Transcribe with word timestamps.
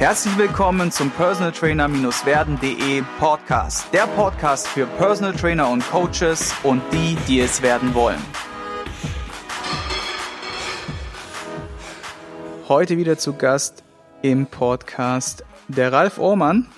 Herzlich 0.00 0.38
willkommen 0.38 0.90
zum 0.90 1.10
Personal 1.10 1.52
Trainer-werden.de 1.52 3.02
Podcast. 3.18 3.92
Der 3.92 4.06
Podcast 4.06 4.66
für 4.66 4.86
Personal 4.86 5.34
Trainer 5.34 5.68
und 5.68 5.86
Coaches 5.90 6.54
und 6.62 6.80
die, 6.90 7.18
die 7.28 7.40
es 7.40 7.60
werden 7.60 7.92
wollen. 7.92 8.18
Heute 12.66 12.96
wieder 12.96 13.18
zu 13.18 13.34
Gast 13.34 13.84
im 14.22 14.46
Podcast 14.46 15.44
der 15.68 15.92
Ralf 15.92 16.16
Ohrmann 16.16 16.70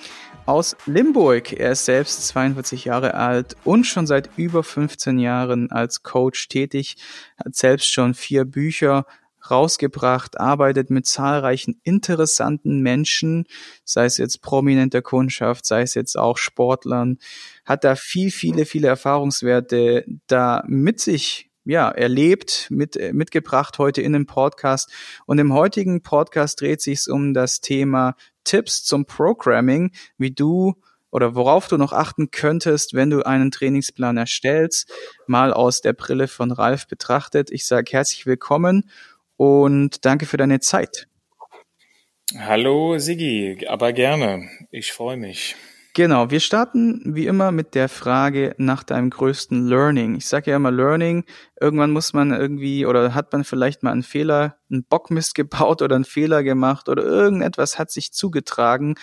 aus 0.44 0.76
Limburg. 0.86 1.52
Er 1.52 1.70
ist 1.70 1.84
selbst 1.84 2.26
42 2.26 2.86
Jahre 2.86 3.14
alt 3.14 3.54
und 3.62 3.84
schon 3.84 4.08
seit 4.08 4.30
über 4.36 4.64
15 4.64 5.20
Jahren 5.20 5.70
als 5.70 6.02
Coach 6.02 6.48
tätig, 6.48 6.96
hat 7.36 7.54
selbst 7.54 7.92
schon 7.92 8.14
vier 8.14 8.44
Bücher 8.44 9.06
rausgebracht, 9.50 10.38
arbeitet 10.40 10.90
mit 10.90 11.06
zahlreichen 11.06 11.80
interessanten 11.82 12.80
Menschen, 12.80 13.44
sei 13.84 14.04
es 14.04 14.18
jetzt 14.18 14.42
prominenter 14.42 15.02
Kundschaft, 15.02 15.66
sei 15.66 15.82
es 15.82 15.94
jetzt 15.94 16.18
auch 16.18 16.38
Sportlern, 16.38 17.18
hat 17.64 17.84
da 17.84 17.94
viel, 17.94 18.30
viele, 18.30 18.66
viele 18.66 18.88
Erfahrungswerte 18.88 20.04
da 20.26 20.64
mit 20.66 21.00
sich 21.00 21.50
ja, 21.64 21.90
erlebt, 21.90 22.68
mit, 22.70 22.98
mitgebracht 23.12 23.78
heute 23.78 24.02
in 24.02 24.12
den 24.12 24.26
Podcast. 24.26 24.90
Und 25.26 25.38
im 25.38 25.52
heutigen 25.52 26.02
Podcast 26.02 26.60
dreht 26.60 26.82
sich 26.82 27.08
um 27.08 27.34
das 27.34 27.60
Thema 27.60 28.16
Tipps 28.44 28.82
zum 28.82 29.06
Programming, 29.06 29.92
wie 30.18 30.32
du 30.32 30.74
oder 31.12 31.34
worauf 31.34 31.68
du 31.68 31.76
noch 31.76 31.92
achten 31.92 32.30
könntest, 32.30 32.94
wenn 32.94 33.10
du 33.10 33.24
einen 33.24 33.50
Trainingsplan 33.50 34.16
erstellst, 34.16 34.90
mal 35.26 35.52
aus 35.52 35.82
der 35.82 35.92
Brille 35.92 36.26
von 36.26 36.50
Ralf 36.50 36.88
betrachtet. 36.88 37.50
Ich 37.50 37.66
sage 37.66 37.92
herzlich 37.92 38.24
willkommen 38.26 38.90
und 39.42 40.04
danke 40.04 40.26
für 40.26 40.36
deine 40.36 40.60
Zeit. 40.60 41.08
Hallo 42.38 42.96
Sigi, 42.98 43.66
aber 43.68 43.92
gerne. 43.92 44.48
Ich 44.70 44.92
freue 44.92 45.16
mich. 45.16 45.56
Genau, 45.94 46.30
wir 46.30 46.38
starten 46.38 47.02
wie 47.16 47.26
immer 47.26 47.50
mit 47.50 47.74
der 47.74 47.88
Frage 47.88 48.54
nach 48.58 48.84
deinem 48.84 49.10
größten 49.10 49.66
Learning. 49.66 50.14
Ich 50.14 50.26
sage 50.26 50.52
ja 50.52 50.56
immer 50.56 50.70
Learning. 50.70 51.24
Irgendwann 51.60 51.90
muss 51.90 52.12
man 52.12 52.30
irgendwie 52.30 52.86
oder 52.86 53.14
hat 53.16 53.32
man 53.32 53.42
vielleicht 53.42 53.82
mal 53.82 53.90
einen 53.90 54.04
Fehler, 54.04 54.58
einen 54.70 54.84
Bockmist 54.84 55.34
gebaut 55.34 55.82
oder 55.82 55.96
einen 55.96 56.04
Fehler 56.04 56.44
gemacht 56.44 56.88
oder 56.88 57.02
irgendetwas 57.02 57.80
hat 57.80 57.90
sich 57.90 58.12
zugetragen 58.12 58.94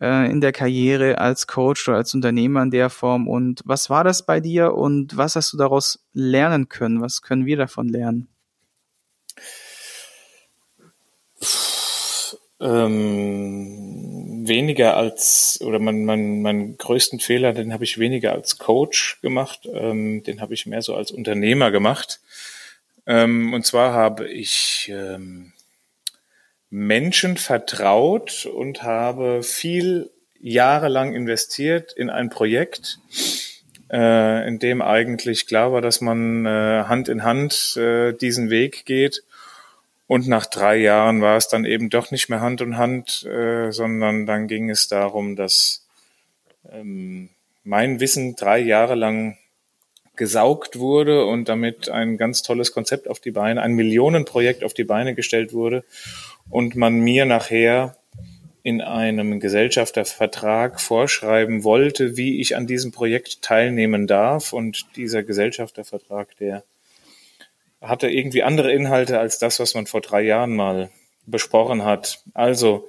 äh, 0.00 0.28
in 0.28 0.40
der 0.40 0.50
Karriere 0.50 1.18
als 1.18 1.46
Coach 1.46 1.88
oder 1.88 1.98
als 1.98 2.12
Unternehmer 2.14 2.64
in 2.64 2.72
der 2.72 2.90
Form. 2.90 3.28
Und 3.28 3.62
was 3.64 3.90
war 3.90 4.02
das 4.02 4.26
bei 4.26 4.40
dir 4.40 4.74
und 4.74 5.16
was 5.16 5.36
hast 5.36 5.52
du 5.52 5.56
daraus 5.56 6.04
lernen 6.12 6.68
können? 6.68 7.00
Was 7.00 7.22
können 7.22 7.46
wir 7.46 7.56
davon 7.56 7.88
lernen? 7.88 8.28
Ähm, 12.58 14.46
weniger 14.48 14.96
als, 14.96 15.58
oder 15.62 15.78
mein, 15.78 16.04
mein, 16.04 16.42
mein 16.42 16.78
größten 16.78 17.20
Fehler, 17.20 17.52
den 17.52 17.72
habe 17.72 17.84
ich 17.84 17.98
weniger 17.98 18.32
als 18.32 18.58
Coach 18.58 19.20
gemacht, 19.20 19.68
ähm, 19.72 20.22
den 20.22 20.40
habe 20.40 20.54
ich 20.54 20.66
mehr 20.66 20.82
so 20.82 20.94
als 20.94 21.10
Unternehmer 21.10 21.70
gemacht. 21.70 22.20
Ähm, 23.06 23.52
und 23.52 23.66
zwar 23.66 23.92
habe 23.92 24.28
ich 24.28 24.90
ähm, 24.92 25.52
Menschen 26.70 27.36
vertraut 27.36 28.46
und 28.46 28.82
habe 28.82 29.42
viel 29.42 30.10
jahrelang 30.40 31.14
investiert 31.14 31.92
in 31.92 32.10
ein 32.10 32.30
Projekt, 32.30 32.98
äh, 33.90 34.48
in 34.48 34.58
dem 34.58 34.82
eigentlich 34.82 35.46
klar 35.46 35.72
war, 35.72 35.80
dass 35.80 36.00
man 36.00 36.46
äh, 36.46 36.84
Hand 36.84 37.08
in 37.08 37.22
Hand 37.22 37.76
äh, 37.76 38.12
diesen 38.12 38.50
Weg 38.50 38.86
geht 38.86 39.22
und 40.06 40.28
nach 40.28 40.46
drei 40.46 40.76
Jahren 40.76 41.20
war 41.20 41.36
es 41.36 41.48
dann 41.48 41.64
eben 41.64 41.90
doch 41.90 42.10
nicht 42.10 42.28
mehr 42.28 42.40
Hand 42.40 42.60
in 42.60 42.76
Hand, 42.76 43.24
äh, 43.24 43.70
sondern 43.72 44.26
dann 44.26 44.46
ging 44.46 44.70
es 44.70 44.88
darum, 44.88 45.36
dass 45.36 45.86
ähm, 46.70 47.30
mein 47.64 47.98
Wissen 47.98 48.36
drei 48.36 48.58
Jahre 48.58 48.94
lang 48.94 49.36
gesaugt 50.14 50.78
wurde 50.78 51.26
und 51.26 51.48
damit 51.48 51.88
ein 51.90 52.16
ganz 52.16 52.42
tolles 52.42 52.72
Konzept 52.72 53.08
auf 53.08 53.20
die 53.20 53.32
Beine, 53.32 53.62
ein 53.62 53.74
Millionenprojekt 53.74 54.64
auf 54.64 54.72
die 54.72 54.84
Beine 54.84 55.14
gestellt 55.14 55.52
wurde 55.52 55.84
und 56.48 56.76
man 56.76 57.00
mir 57.00 57.26
nachher 57.26 57.96
in 58.62 58.80
einem 58.80 59.38
Gesellschaftervertrag 59.38 60.80
vorschreiben 60.80 61.62
wollte, 61.62 62.16
wie 62.16 62.40
ich 62.40 62.56
an 62.56 62.66
diesem 62.66 62.90
Projekt 62.90 63.42
teilnehmen 63.42 64.08
darf. 64.08 64.52
Und 64.52 64.86
dieser 64.96 65.22
Gesellschaftervertrag, 65.22 66.36
der 66.38 66.64
hatte 67.80 68.08
irgendwie 68.08 68.42
andere 68.42 68.72
Inhalte 68.72 69.18
als 69.18 69.38
das, 69.38 69.60
was 69.60 69.74
man 69.74 69.86
vor 69.86 70.00
drei 70.00 70.22
Jahren 70.22 70.54
mal 70.56 70.90
besprochen 71.26 71.84
hat. 71.84 72.22
Also, 72.34 72.88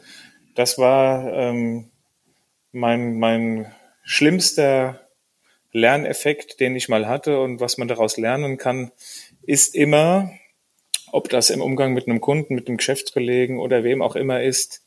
das 0.56 0.78
war 0.78 1.32
ähm, 1.34 1.90
mein, 2.72 3.20
mein 3.20 3.74
schlimmster 4.04 5.08
Lerneffekt, 5.72 6.60
den 6.60 6.76
ich 6.76 6.90
mal 6.90 7.08
hatte. 7.08 7.40
Und 7.40 7.60
was 7.60 7.78
man 7.78 7.88
daraus 7.88 8.18
lernen 8.18 8.58
kann, 8.58 8.92
ist 9.44 9.76
immer, 9.76 10.32
ob 11.12 11.30
das 11.30 11.50
im 11.50 11.62
Umgang 11.62 11.94
mit 11.94 12.08
einem 12.08 12.22
Kunden, 12.22 12.56
mit 12.56 12.68
einem 12.68 12.78
Geschäftskollegen 12.78 13.60
oder 13.60 13.84
wem 13.84 14.02
auch 14.02 14.16
immer 14.16 14.42
ist, 14.42 14.84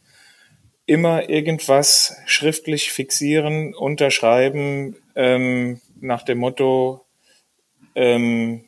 immer 0.87 1.29
irgendwas 1.29 2.17
schriftlich 2.27 2.91
fixieren, 2.91 3.75
unterschreiben, 3.75 4.97
ähm, 5.15 5.81
nach 6.01 6.25
dem 6.25 6.39
Motto, 6.39 7.07
ähm, 7.95 8.65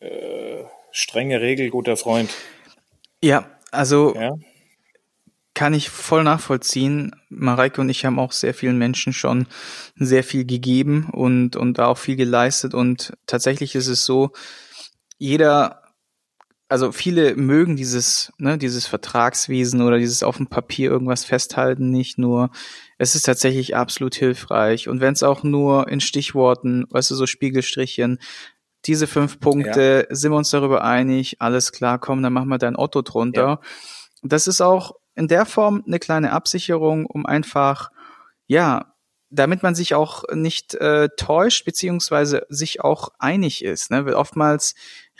äh, 0.00 0.64
strenge 0.90 1.40
Regel, 1.40 1.70
guter 1.70 1.96
Freund. 1.96 2.30
Ja, 3.22 3.50
also 3.70 4.14
ja? 4.14 4.34
kann 5.56 5.72
ich 5.72 5.88
voll 5.88 6.22
nachvollziehen. 6.22 7.12
Mareike 7.30 7.80
und 7.80 7.88
ich 7.88 8.04
haben 8.04 8.18
auch 8.18 8.32
sehr 8.32 8.54
vielen 8.54 8.78
Menschen 8.78 9.12
schon 9.12 9.46
sehr 9.96 10.22
viel 10.22 10.44
gegeben 10.44 11.08
und, 11.10 11.56
und 11.56 11.80
auch 11.80 11.98
viel 11.98 12.16
geleistet. 12.16 12.74
Und 12.74 13.14
tatsächlich 13.26 13.74
ist 13.74 13.88
es 13.88 14.04
so, 14.04 14.32
jeder, 15.16 15.82
also 16.68 16.92
viele 16.92 17.36
mögen 17.36 17.74
dieses, 17.74 18.32
ne, 18.36 18.58
dieses 18.58 18.86
Vertragswesen 18.86 19.80
oder 19.80 19.96
dieses 19.96 20.22
auf 20.22 20.36
dem 20.36 20.48
Papier 20.48 20.90
irgendwas 20.90 21.24
festhalten 21.24 21.90
nicht 21.90 22.18
nur. 22.18 22.50
Es 22.98 23.14
ist 23.14 23.22
tatsächlich 23.22 23.74
absolut 23.74 24.14
hilfreich. 24.14 24.88
Und 24.88 25.00
wenn 25.00 25.14
es 25.14 25.22
auch 25.22 25.42
nur 25.42 25.88
in 25.88 26.00
Stichworten, 26.00 26.84
weißt 26.90 27.10
du, 27.10 27.14
so 27.14 27.26
Spiegelstrichen, 27.26 28.18
diese 28.86 29.06
fünf 29.06 29.40
Punkte, 29.40 30.06
ja. 30.08 30.14
sind 30.14 30.32
wir 30.32 30.36
uns 30.36 30.50
darüber 30.50 30.84
einig, 30.84 31.36
alles 31.40 31.72
klar, 31.72 31.98
komm, 31.98 32.22
dann 32.22 32.32
machen 32.32 32.48
wir 32.48 32.58
dein 32.58 32.76
Otto 32.76 33.02
drunter. 33.02 33.46
Ja. 33.46 33.60
Das 34.22 34.46
ist 34.46 34.60
auch 34.60 34.92
in 35.14 35.28
der 35.28 35.46
Form 35.46 35.82
eine 35.86 35.98
kleine 35.98 36.32
Absicherung, 36.32 37.06
um 37.06 37.26
einfach, 37.26 37.90
ja, 38.46 38.92
damit 39.28 39.62
man 39.62 39.74
sich 39.74 39.94
auch 39.94 40.24
nicht 40.32 40.74
äh, 40.74 41.08
täuscht, 41.16 41.64
beziehungsweise 41.64 42.46
sich 42.48 42.80
auch 42.80 43.08
einig 43.18 43.64
ist. 43.64 43.90
Ne? 43.90 44.06
Weil 44.06 44.14
oftmals 44.14 44.74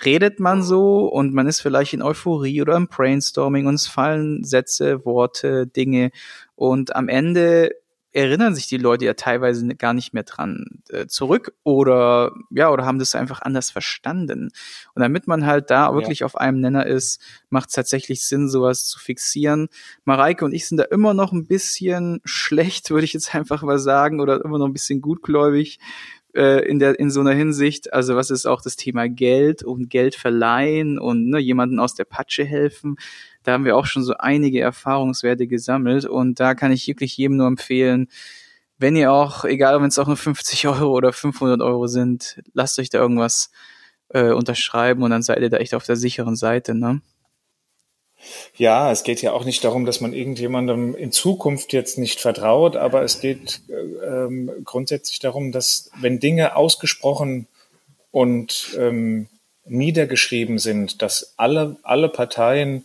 redet 0.04 0.38
man 0.38 0.62
so 0.62 1.06
und 1.06 1.34
man 1.34 1.48
ist 1.48 1.60
vielleicht 1.60 1.92
in 1.92 2.02
Euphorie 2.02 2.62
oder 2.62 2.76
im 2.76 2.88
Brainstorming 2.88 3.66
und 3.66 3.74
es 3.74 3.86
fallen 3.88 4.44
Sätze, 4.44 5.04
Worte, 5.04 5.66
Dinge 5.66 6.10
und 6.54 6.94
am 6.94 7.08
Ende 7.08 7.72
erinnern 8.16 8.54
sich 8.54 8.66
die 8.66 8.78
Leute 8.78 9.04
ja 9.04 9.12
teilweise 9.12 9.66
gar 9.74 9.92
nicht 9.92 10.14
mehr 10.14 10.22
dran 10.22 10.82
äh, 10.88 11.06
zurück 11.06 11.52
oder 11.64 12.32
ja 12.50 12.70
oder 12.70 12.86
haben 12.86 12.98
das 12.98 13.14
einfach 13.14 13.42
anders 13.42 13.70
verstanden. 13.70 14.48
Und 14.94 15.02
damit 15.02 15.26
man 15.26 15.44
halt 15.44 15.70
da 15.70 15.92
wirklich 15.94 16.20
ja. 16.20 16.26
auf 16.26 16.36
einem 16.36 16.60
Nenner 16.60 16.86
ist 16.86 17.20
macht 17.50 17.68
es 17.68 17.74
tatsächlich 17.74 18.24
Sinn 18.24 18.48
sowas 18.48 18.86
zu 18.86 18.98
fixieren. 18.98 19.68
Mareike 20.04 20.46
und 20.46 20.52
ich 20.52 20.66
sind 20.66 20.78
da 20.78 20.84
immer 20.84 21.12
noch 21.12 21.32
ein 21.32 21.46
bisschen 21.46 22.20
schlecht 22.24 22.88
würde 22.96 23.04
ich 23.04 23.12
jetzt 23.12 23.34
einfach 23.34 23.62
mal 23.62 23.78
sagen 23.78 24.20
oder 24.20 24.42
immer 24.42 24.58
noch 24.58 24.66
ein 24.66 24.72
bisschen 24.72 25.02
gutgläubig 25.02 25.78
äh, 26.36 26.60
in 26.68 26.78
der 26.78 26.98
in 27.00 27.10
so 27.10 27.20
einer 27.20 27.32
Hinsicht 27.32 27.92
also 27.92 28.14
was 28.16 28.30
ist 28.30 28.46
auch 28.46 28.62
das 28.62 28.76
Thema 28.76 29.08
Geld 29.08 29.62
und 29.62 29.88
Geld 29.90 30.14
verleihen 30.14 30.98
und 30.98 31.28
ne, 31.28 31.38
jemanden 31.38 31.80
aus 31.80 31.94
der 31.94 32.04
Patsche 32.04 32.44
helfen 32.44 32.96
da 33.46 33.52
haben 33.52 33.64
wir 33.64 33.76
auch 33.76 33.86
schon 33.86 34.02
so 34.02 34.14
einige 34.18 34.60
Erfahrungswerte 34.60 35.46
gesammelt 35.46 36.04
und 36.04 36.40
da 36.40 36.54
kann 36.54 36.72
ich 36.72 36.86
wirklich 36.88 37.16
jedem 37.16 37.36
nur 37.36 37.46
empfehlen, 37.46 38.08
wenn 38.78 38.96
ihr 38.96 39.12
auch, 39.12 39.44
egal 39.44 39.80
wenn 39.80 39.88
es 39.88 39.98
auch 39.98 40.06
nur 40.06 40.16
50 40.16 40.66
Euro 40.68 40.92
oder 40.92 41.12
500 41.12 41.60
Euro 41.62 41.86
sind, 41.86 42.42
lasst 42.52 42.78
euch 42.78 42.90
da 42.90 42.98
irgendwas 42.98 43.50
äh, 44.08 44.32
unterschreiben 44.32 45.02
und 45.02 45.10
dann 45.10 45.22
seid 45.22 45.40
ihr 45.40 45.50
da 45.50 45.58
echt 45.58 45.74
auf 45.74 45.84
der 45.84 45.96
sicheren 45.96 46.36
Seite, 46.36 46.74
ne? 46.74 47.00
Ja, 48.56 48.90
es 48.90 49.04
geht 49.04 49.22
ja 49.22 49.32
auch 49.32 49.44
nicht 49.44 49.62
darum, 49.64 49.84
dass 49.86 50.00
man 50.00 50.12
irgendjemandem 50.12 50.94
in 50.94 51.12
Zukunft 51.12 51.72
jetzt 51.72 51.98
nicht 51.98 52.20
vertraut, 52.20 52.76
aber 52.76 53.02
es 53.02 53.20
geht 53.20 53.60
äh, 53.68 54.06
ähm, 54.06 54.50
grundsätzlich 54.64 55.18
darum, 55.18 55.52
dass 55.52 55.90
wenn 56.00 56.18
Dinge 56.18 56.56
ausgesprochen 56.56 57.46
und 58.10 58.76
ähm, 58.78 59.28
niedergeschrieben 59.64 60.58
sind, 60.58 61.02
dass 61.02 61.34
alle, 61.36 61.76
alle 61.82 62.08
Parteien 62.08 62.84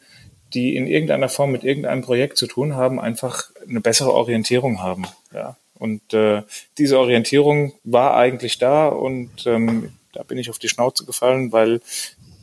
die 0.53 0.75
in 0.75 0.87
irgendeiner 0.87 1.29
Form 1.29 1.51
mit 1.51 1.63
irgendeinem 1.63 2.01
Projekt 2.01 2.37
zu 2.37 2.47
tun 2.47 2.75
haben, 2.75 2.99
einfach 2.99 3.49
eine 3.67 3.81
bessere 3.81 4.13
Orientierung 4.13 4.81
haben. 4.81 5.05
Ja. 5.33 5.57
Und 5.75 6.13
äh, 6.13 6.43
diese 6.77 6.99
Orientierung 6.99 7.73
war 7.83 8.15
eigentlich 8.15 8.59
da 8.59 8.87
und 8.87 9.47
ähm, 9.47 9.93
da 10.13 10.23
bin 10.23 10.37
ich 10.37 10.49
auf 10.49 10.59
die 10.59 10.69
Schnauze 10.69 11.05
gefallen, 11.05 11.51
weil 11.51 11.81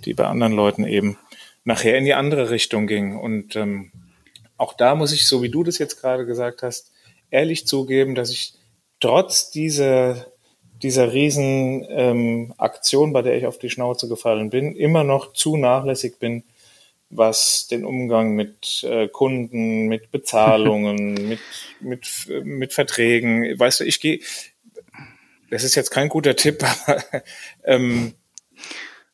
die 0.04 0.14
bei 0.14 0.24
anderen 0.24 0.54
Leuten 0.54 0.84
eben 0.84 1.18
nachher 1.68 1.98
in 1.98 2.06
die 2.06 2.14
andere 2.14 2.48
Richtung 2.48 2.86
ging. 2.86 3.14
Und 3.14 3.54
ähm, 3.54 3.92
auch 4.56 4.72
da 4.72 4.94
muss 4.94 5.12
ich, 5.12 5.26
so 5.26 5.42
wie 5.42 5.50
du 5.50 5.62
das 5.62 5.76
jetzt 5.76 6.00
gerade 6.00 6.24
gesagt 6.24 6.62
hast, 6.62 6.92
ehrlich 7.30 7.66
zugeben, 7.66 8.14
dass 8.14 8.30
ich 8.30 8.54
trotz 9.00 9.50
dieser, 9.50 10.32
dieser 10.82 11.12
riesen 11.12 11.86
ähm, 11.90 12.54
Aktion, 12.56 13.12
bei 13.12 13.20
der 13.20 13.36
ich 13.36 13.46
auf 13.46 13.58
die 13.58 13.68
Schnauze 13.68 14.08
gefallen 14.08 14.48
bin, 14.48 14.74
immer 14.74 15.04
noch 15.04 15.34
zu 15.34 15.58
nachlässig 15.58 16.18
bin, 16.18 16.42
was 17.10 17.68
den 17.70 17.84
Umgang 17.84 18.34
mit 18.34 18.82
äh, 18.84 19.06
Kunden, 19.08 19.88
mit 19.88 20.10
Bezahlungen, 20.10 21.14
mit, 21.28 21.40
mit, 21.80 22.28
mit 22.44 22.72
Verträgen, 22.72 23.58
weißt 23.58 23.80
du, 23.80 23.84
ich 23.84 24.00
gehe, 24.00 24.20
das 25.50 25.64
ist 25.64 25.74
jetzt 25.74 25.90
kein 25.90 26.08
guter 26.08 26.34
Tipp, 26.34 26.64
aber 26.86 27.04
ähm, 27.64 28.14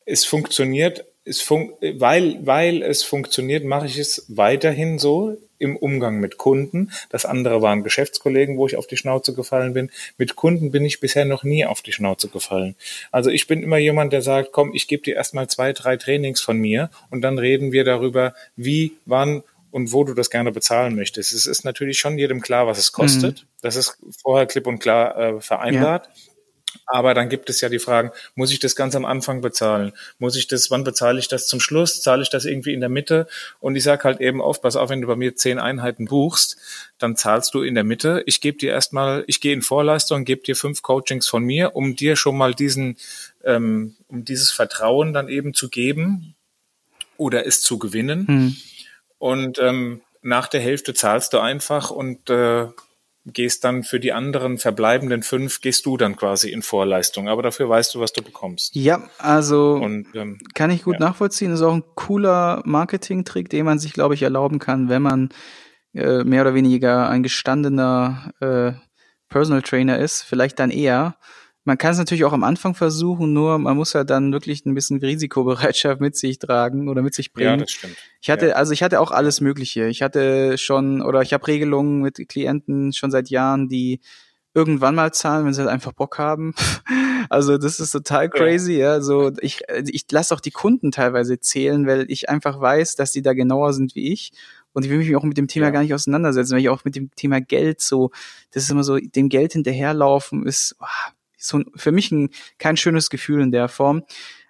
es 0.05 0.23
funktioniert 0.23 1.03
es 1.25 1.41
fun 1.41 1.73
weil, 1.81 2.45
weil 2.45 2.81
es 2.83 3.03
funktioniert, 3.03 3.65
mache 3.65 3.87
ich 3.87 3.97
es 3.97 4.25
weiterhin 4.29 4.99
so 4.99 5.37
im 5.57 5.75
Umgang 5.75 6.19
mit 6.19 6.37
Kunden. 6.37 6.91
Das 7.09 7.25
andere 7.25 7.61
waren 7.61 7.83
Geschäftskollegen, 7.83 8.57
wo 8.57 8.67
ich 8.67 8.77
auf 8.77 8.87
die 8.87 8.97
Schnauze 8.97 9.33
gefallen 9.33 9.73
bin. 9.73 9.89
Mit 10.17 10.35
Kunden 10.35 10.71
bin 10.71 10.85
ich 10.85 10.99
bisher 10.99 11.25
noch 11.25 11.43
nie 11.43 11.65
auf 11.65 11.81
die 11.81 11.91
Schnauze 11.91 12.29
gefallen. 12.29 12.75
Also 13.11 13.29
ich 13.29 13.47
bin 13.47 13.63
immer 13.63 13.77
jemand, 13.77 14.13
der 14.13 14.21
sagt, 14.21 14.51
komm, 14.51 14.73
ich 14.73 14.87
gebe 14.87 15.03
dir 15.03 15.15
erstmal 15.15 15.47
zwei, 15.47 15.73
drei 15.73 15.97
Trainings 15.97 16.41
von 16.41 16.57
mir 16.57 16.89
und 17.09 17.21
dann 17.21 17.39
reden 17.39 17.71
wir 17.71 17.83
darüber, 17.83 18.33
wie, 18.55 18.93
wann 19.05 19.43
und 19.71 19.91
wo 19.91 20.03
du 20.03 20.13
das 20.13 20.29
gerne 20.29 20.51
bezahlen 20.51 20.95
möchtest. 20.95 21.33
Es 21.33 21.45
ist 21.47 21.65
natürlich 21.65 21.99
schon 21.99 22.17
jedem 22.17 22.41
klar, 22.41 22.67
was 22.67 22.77
es 22.77 22.91
kostet. 22.91 23.41
Mhm. 23.41 23.47
Das 23.61 23.75
ist 23.75 23.97
vorher 24.21 24.45
klipp 24.45 24.67
und 24.67 24.79
klar 24.79 25.17
äh, 25.17 25.41
vereinbart. 25.41 26.07
Ja. 26.07 26.34
Aber 26.85 27.13
dann 27.13 27.29
gibt 27.29 27.49
es 27.49 27.61
ja 27.61 27.69
die 27.69 27.79
Fragen, 27.79 28.11
muss 28.35 28.51
ich 28.51 28.59
das 28.59 28.75
ganz 28.75 28.95
am 28.95 29.05
Anfang 29.05 29.41
bezahlen? 29.41 29.93
Muss 30.19 30.35
ich 30.35 30.47
das, 30.47 30.71
wann 30.71 30.83
bezahle 30.83 31.19
ich 31.19 31.27
das 31.27 31.47
zum 31.47 31.59
Schluss? 31.59 32.01
Zahle 32.01 32.21
ich 32.21 32.29
das 32.29 32.45
irgendwie 32.45 32.73
in 32.73 32.79
der 32.79 32.89
Mitte? 32.89 33.27
Und 33.59 33.75
ich 33.75 33.83
sage 33.83 34.03
halt 34.03 34.21
eben 34.21 34.41
oft, 34.41 34.61
pass 34.61 34.75
auf, 34.75 34.89
wenn 34.89 35.01
du 35.01 35.07
bei 35.07 35.15
mir 35.15 35.35
zehn 35.35 35.59
Einheiten 35.59 36.05
buchst, 36.05 36.57
dann 36.97 37.15
zahlst 37.15 37.53
du 37.53 37.61
in 37.61 37.75
der 37.75 37.83
Mitte. 37.83 38.23
Ich 38.25 38.41
gebe 38.41 38.57
dir 38.57 38.71
erstmal, 38.71 39.23
ich 39.27 39.41
gehe 39.41 39.53
in 39.53 39.61
Vorleistung, 39.61 40.25
gebe 40.25 40.43
dir 40.43 40.55
fünf 40.55 40.81
Coachings 40.81 41.27
von 41.27 41.43
mir, 41.43 41.75
um 41.75 41.95
dir 41.95 42.15
schon 42.15 42.37
mal 42.37 42.53
diesen, 42.53 42.97
ähm, 43.43 43.95
um 44.07 44.25
dieses 44.25 44.51
Vertrauen 44.51 45.13
dann 45.13 45.27
eben 45.27 45.53
zu 45.53 45.69
geben 45.69 46.35
oder 47.17 47.45
es 47.45 47.61
zu 47.61 47.79
gewinnen. 47.79 48.27
Hm. 48.27 48.55
Und 49.17 49.59
ähm, 49.59 50.01
nach 50.21 50.47
der 50.47 50.59
Hälfte 50.59 50.93
zahlst 50.93 51.33
du 51.33 51.39
einfach 51.39 51.91
und 51.91 52.29
äh, 52.29 52.67
gehst 53.25 53.63
dann 53.63 53.83
für 53.83 53.99
die 53.99 54.13
anderen 54.13 54.57
verbleibenden 54.57 55.23
fünf, 55.23 55.61
gehst 55.61 55.85
du 55.85 55.97
dann 55.97 56.15
quasi 56.15 56.51
in 56.51 56.61
Vorleistung. 56.61 57.27
Aber 57.27 57.41
dafür 57.41 57.67
weißt 57.67 57.95
du, 57.95 57.99
was 57.99 58.13
du 58.13 58.21
bekommst. 58.21 58.75
Ja, 58.75 59.09
also 59.17 59.73
Und, 59.73 60.07
ähm, 60.15 60.37
kann 60.53 60.69
ich 60.69 60.83
gut 60.83 60.99
ja. 60.99 61.07
nachvollziehen. 61.07 61.49
Das 61.49 61.59
ist 61.59 61.65
auch 61.65 61.73
ein 61.73 61.83
cooler 61.95 62.61
Marketing-Trick, 62.65 63.49
den 63.49 63.65
man 63.65 63.79
sich, 63.79 63.93
glaube 63.93 64.13
ich, 64.13 64.21
erlauben 64.21 64.59
kann, 64.59 64.89
wenn 64.89 65.01
man 65.01 65.29
äh, 65.93 66.23
mehr 66.23 66.41
oder 66.41 66.53
weniger 66.53 67.09
ein 67.09 67.23
gestandener 67.23 68.31
äh, 68.41 68.73
Personal 69.27 69.63
Trainer 69.63 69.97
ist. 69.97 70.21
Vielleicht 70.21 70.59
dann 70.59 70.69
eher. 70.69 71.17
Man 71.65 71.77
kann 71.77 71.91
es 71.91 71.97
natürlich 71.97 72.23
auch 72.25 72.33
am 72.33 72.43
Anfang 72.43 72.75
versuchen, 72.75 73.33
nur 73.33 73.57
man 73.57 73.75
muss 73.75 73.93
ja 73.93 74.03
dann 74.03 74.31
wirklich 74.31 74.65
ein 74.65 74.75
bisschen 74.75 74.99
Risikobereitschaft 74.99 75.99
mit 75.99 76.15
sich 76.15 76.39
tragen 76.39 76.87
oder 76.89 77.01
mit 77.01 77.15
sich 77.15 77.33
bringen. 77.33 77.49
Ja, 77.49 77.57
das 77.57 77.71
stimmt. 77.71 77.97
Ich 78.21 78.29
hatte, 78.29 78.49
ja. 78.49 78.53
also 78.53 78.71
ich 78.71 78.83
hatte 78.83 79.01
auch 79.01 79.11
alles 79.11 79.41
Mögliche. 79.41 79.87
Ich 79.87 80.03
hatte 80.03 80.57
schon, 80.59 81.01
oder 81.01 81.21
ich 81.21 81.33
habe 81.33 81.47
Regelungen 81.47 82.01
mit 82.01 82.29
Klienten 82.29 82.93
schon 82.93 83.09
seit 83.09 83.29
Jahren, 83.29 83.67
die 83.67 83.99
irgendwann 84.53 84.95
mal 84.95 85.11
zahlen, 85.11 85.45
wenn 85.45 85.53
sie 85.53 85.61
halt 85.61 85.69
einfach 85.69 85.91
Bock 85.91 86.17
haben. 86.17 86.53
Also 87.27 87.57
das 87.57 87.79
ist 87.79 87.89
total 87.89 88.29
crazy, 88.29 88.73
ja. 88.73 89.01
So 89.01 89.31
ich 89.41 89.63
ich 89.67 90.05
lasse 90.11 90.31
auch 90.31 90.39
die 90.39 90.51
Kunden 90.51 90.91
teilweise 90.91 91.39
zählen, 91.39 91.87
weil 91.87 92.05
ich 92.07 92.29
einfach 92.29 92.61
weiß, 92.61 92.97
dass 92.97 93.11
die 93.11 93.23
da 93.23 93.33
genauer 93.33 93.73
sind 93.73 93.95
wie 93.95 94.13
ich 94.13 94.31
und 94.73 94.85
ich 94.85 94.91
will 94.91 94.99
mich 94.99 95.15
auch 95.15 95.23
mit 95.23 95.37
dem 95.37 95.47
Thema 95.47 95.67
ja. 95.67 95.71
gar 95.71 95.81
nicht 95.81 95.93
auseinandersetzen, 95.93 96.51
weil 96.51 96.59
ich 96.59 96.69
auch 96.69 96.83
mit 96.85 96.95
dem 96.95 97.09
Thema 97.15 97.41
Geld 97.41 97.81
so, 97.81 98.11
das 98.51 98.63
ist 98.63 98.69
immer 98.69 98.83
so, 98.83 98.97
dem 98.97 99.29
Geld 99.29 99.53
hinterherlaufen 99.53 100.45
ist, 100.45 100.75
oh, 100.79 100.85
so 101.47 101.61
für 101.75 101.91
mich 101.91 102.11
ein, 102.11 102.29
kein 102.57 102.77
schönes 102.77 103.09
Gefühl 103.09 103.41
in 103.41 103.51
der 103.51 103.67
Form. 103.67 104.03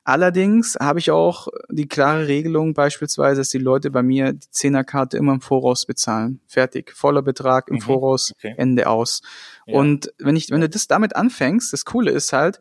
Allerdings 0.08 0.78
habe 0.80 1.00
ich 1.00 1.10
auch 1.10 1.48
die 1.70 1.88
klare 1.88 2.28
Regelung 2.28 2.76
beispielsweise, 2.76 3.42
dass 3.42 3.50
die 3.50 3.58
Leute 3.58 3.90
bei 3.90 4.04
mir 4.04 4.34
die 4.34 4.52
Zehnerkarte 4.52 5.18
immer 5.18 5.34
im 5.34 5.42
Voraus 5.42 5.88
bezahlen. 5.88 6.42
Fertig. 6.46 6.92
Voller 6.92 7.24
Betrag 7.24 7.70
im 7.70 7.78
mhm. 7.78 7.82
Voraus, 7.82 8.32
okay. 8.36 8.54
Ende 8.56 8.88
aus. 8.88 9.22
Ja. 9.66 9.80
Und 9.80 10.14
wenn 10.20 10.36
ich, 10.36 10.52
wenn 10.52 10.62
du 10.62 10.70
das 10.70 10.88
damit 10.88 11.16
anfängst, 11.16 11.74
das 11.74 11.86
Coole 11.86 12.12
ist 12.12 12.34
halt, 12.34 12.60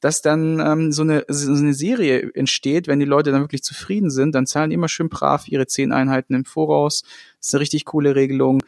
dass 0.00 0.22
dann 0.22 0.58
ähm, 0.58 0.90
so, 0.90 1.02
eine, 1.02 1.24
so 1.28 1.52
eine 1.52 1.74
Serie 1.74 2.30
entsteht, 2.32 2.88
wenn 2.88 2.98
die 2.98 3.04
Leute 3.04 3.30
dann 3.30 3.42
wirklich 3.42 3.62
zufrieden 3.62 4.10
sind, 4.10 4.34
dann 4.34 4.46
zahlen 4.46 4.70
die 4.70 4.74
immer 4.74 4.88
schön 4.88 5.10
brav 5.10 5.48
ihre 5.48 5.66
zehn 5.66 5.92
Einheiten 5.92 6.34
im 6.34 6.46
Voraus. 6.46 7.02
Das 7.38 7.48
ist 7.48 7.54
eine 7.54 7.60
richtig 7.60 7.84
coole 7.84 8.14
Regelung. 8.14 8.62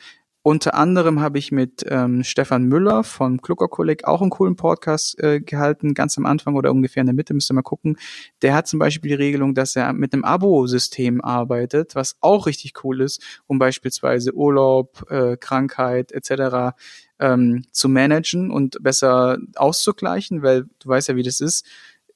Unter 0.48 0.72
anderem 0.72 1.20
habe 1.20 1.36
ich 1.36 1.52
mit 1.52 1.84
ähm, 1.90 2.24
Stefan 2.24 2.64
Müller 2.64 3.04
von 3.04 3.42
Klucker 3.42 3.68
Kolleg 3.68 4.06
auch 4.06 4.22
einen 4.22 4.30
coolen 4.30 4.56
Podcast 4.56 5.22
äh, 5.22 5.40
gehalten, 5.40 5.92
ganz 5.92 6.16
am 6.16 6.24
Anfang 6.24 6.54
oder 6.54 6.70
ungefähr 6.70 7.02
in 7.02 7.06
der 7.06 7.14
Mitte, 7.14 7.34
müsst 7.34 7.50
ihr 7.50 7.54
mal 7.54 7.60
gucken. 7.60 7.98
Der 8.40 8.54
hat 8.54 8.66
zum 8.66 8.78
Beispiel 8.78 9.10
die 9.10 9.14
Regelung, 9.14 9.54
dass 9.54 9.76
er 9.76 9.92
mit 9.92 10.14
einem 10.14 10.24
Abo-System 10.24 11.22
arbeitet, 11.22 11.94
was 11.96 12.16
auch 12.22 12.46
richtig 12.46 12.82
cool 12.82 13.02
ist, 13.02 13.22
um 13.46 13.58
beispielsweise 13.58 14.32
Urlaub, 14.32 15.04
äh, 15.10 15.36
Krankheit 15.36 16.12
etc. 16.12 16.74
Ähm, 17.18 17.66
zu 17.70 17.90
managen 17.90 18.50
und 18.50 18.82
besser 18.82 19.36
auszugleichen, 19.54 20.42
weil 20.42 20.64
du 20.78 20.88
weißt 20.88 21.08
ja, 21.08 21.16
wie 21.16 21.24
das 21.24 21.40
ist 21.40 21.66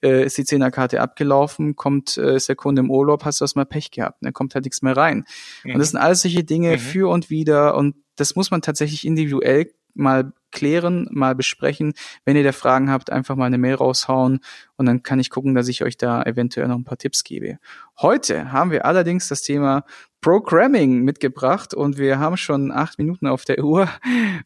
äh, 0.03 0.25
ist 0.25 0.37
die 0.39 0.45
Zehnerkarte 0.45 1.01
abgelaufen, 1.01 1.77
kommt, 1.77 2.17
äh, 2.17 2.37
ist 2.37 2.49
der 2.49 2.57
Kunde 2.57 2.81
im 2.81 2.91
Urlaub, 2.91 3.25
hast 3.25 3.41
du 3.41 3.45
erstmal 3.45 3.67
Pech 3.67 3.91
gehabt, 3.91 4.23
dann 4.23 4.29
ne, 4.29 4.33
kommt 4.33 4.55
halt 4.55 4.65
nichts 4.65 4.83
mehr 4.83 4.97
rein. 4.97 5.25
Mhm. 5.65 5.75
Und 5.75 5.79
das 5.81 5.91
sind 5.91 6.01
alles 6.01 6.23
solche 6.23 6.45
Dinge 6.45 6.73
mhm. 6.73 6.79
für 6.79 7.11
und 7.11 7.31
wieder 7.31 7.77
und 7.77 7.95
das 8.17 8.37
muss 8.37 8.51
man 8.51 8.63
tatsächlich 8.63 9.07
individuell 9.07 9.73
mal 9.95 10.33
klären, 10.51 11.09
mal 11.11 11.35
besprechen. 11.35 11.95
Wenn 12.25 12.37
ihr 12.37 12.45
da 12.45 12.53
Fragen 12.53 12.91
habt, 12.91 13.11
einfach 13.11 13.37
mal 13.37 13.47
eine 13.47 13.59
Mail 13.59 13.75
raushauen 13.75 14.41
und 14.77 14.87
dann 14.87 15.03
kann 15.03 15.19
ich 15.19 15.31
gucken, 15.31 15.55
dass 15.55 15.69
ich 15.69 15.83
euch 15.83 15.97
da 15.97 16.23
eventuell 16.23 16.69
noch 16.69 16.77
ein 16.77 16.85
paar 16.85 16.99
Tipps 16.99 17.25
gebe. 17.25 17.59
Heute 18.01 18.53
haben 18.53 18.71
wir 18.71 18.85
allerdings 18.85 19.29
das 19.29 19.43
Thema 19.43 19.85
Programming 20.21 21.01
mitgebracht 21.01 21.75
und 21.75 21.99
wir 21.99 22.19
haben 22.19 22.37
schon 22.37 22.71
acht 22.71 22.99
Minuten 22.99 23.27
auf 23.27 23.45
der 23.45 23.65
Uhr. 23.65 23.89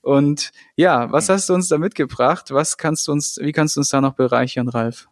Und 0.00 0.50
ja, 0.76 1.10
was 1.12 1.28
hast 1.28 1.48
du 1.48 1.54
uns 1.54 1.68
da 1.68 1.78
mitgebracht? 1.78 2.50
Was 2.50 2.78
kannst 2.78 3.08
du 3.08 3.12
uns, 3.12 3.38
wie 3.40 3.52
kannst 3.52 3.76
du 3.76 3.80
uns 3.80 3.90
da 3.90 4.00
noch 4.00 4.14
bereichern, 4.14 4.68
Ralf? 4.68 5.08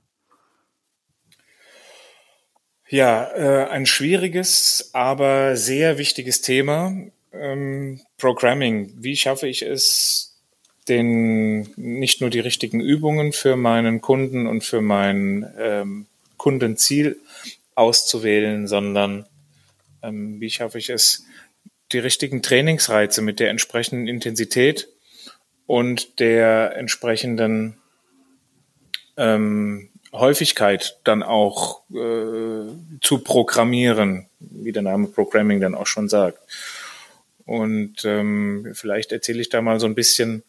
Ja, 2.89 3.25
äh, 3.35 3.69
ein 3.71 3.87
schwieriges, 3.87 4.91
aber 4.93 5.57
sehr 5.57 5.99
wichtiges 5.99 6.43
Thema. 6.43 6.93
Ähm, 7.39 8.01
Programming. 8.19 8.93
Wie 8.97 9.17
schaffe 9.17 9.49
ich 9.49 9.63
es, 9.63 10.41
den 10.89 11.73
nicht 11.77 12.21
nur 12.21 12.31
die 12.31 12.41
richtigen 12.41 12.81
Übungen 12.81 13.33
für 13.33 13.57
meinen 13.57 14.01
Kunden 14.01 14.47
und 14.47 14.63
für 14.63 14.81
mein 14.81 15.53
ähm, 15.59 16.07
Kundenziel 16.37 17.19
auszuwählen, 17.75 18.69
sondern 18.69 19.27
ähm, 20.03 20.41
wie 20.41 20.51
schaffe 20.51 20.79
ich 20.79 20.91
es, 20.91 21.25
die 21.93 21.99
richtigen 21.99 22.43
Trainingsreize 22.43 23.23
mit 23.23 23.41
der 23.41 23.51
entsprechenden 23.51 24.09
Intensität 24.09 24.89
und 25.67 26.21
der 26.21 26.77
entsprechenden 26.77 27.79
ähm, 29.17 29.91
Häufigkeit 30.13 30.99
dann 31.05 31.23
auch 31.23 31.83
äh, 31.91 32.67
zu 33.01 33.19
programmieren, 33.25 34.29
wie 34.39 34.73
der 34.73 34.83
Name 34.83 35.09
Programming 35.09 35.61
dann 35.61 35.75
auch 35.75 35.87
schon 35.87 36.09
sagt. 36.09 36.39
Und 37.45 38.05
ähm, 38.05 38.71
vielleicht 38.75 39.13
erzähle 39.13 39.41
ich 39.41 39.49
da 39.49 39.61
mal 39.63 39.79
so 39.81 39.87
ein 39.87 39.95
bisschen 39.95 40.43